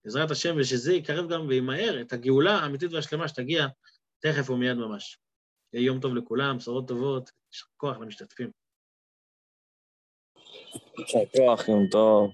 בעזרת 0.06 0.32
השם, 0.32 0.56
ושזה 0.58 0.94
יקרב 0.94 1.30
גם 1.30 1.48
וימהר 1.48 2.02
את 2.02 2.14
הגאולה 2.14 2.58
האמיתית 2.58 2.94
והשלמה 2.94 3.28
שתגיע 3.28 3.68
תכף 4.20 4.50
ומיד 4.50 4.78
ממש. 4.78 5.18
יהיה 5.74 5.86
יום 5.86 6.00
טוב 6.00 6.16
לכולם, 6.16 6.58
בשורות 6.58 6.88
טובות, 6.88 7.32
יישר 7.54 7.66
כוח 7.78 7.98
למשתתפים. 7.98 8.52
יישר 10.98 11.20
כוח, 11.36 11.68
יום 11.68 11.88
טוב. 11.92 12.32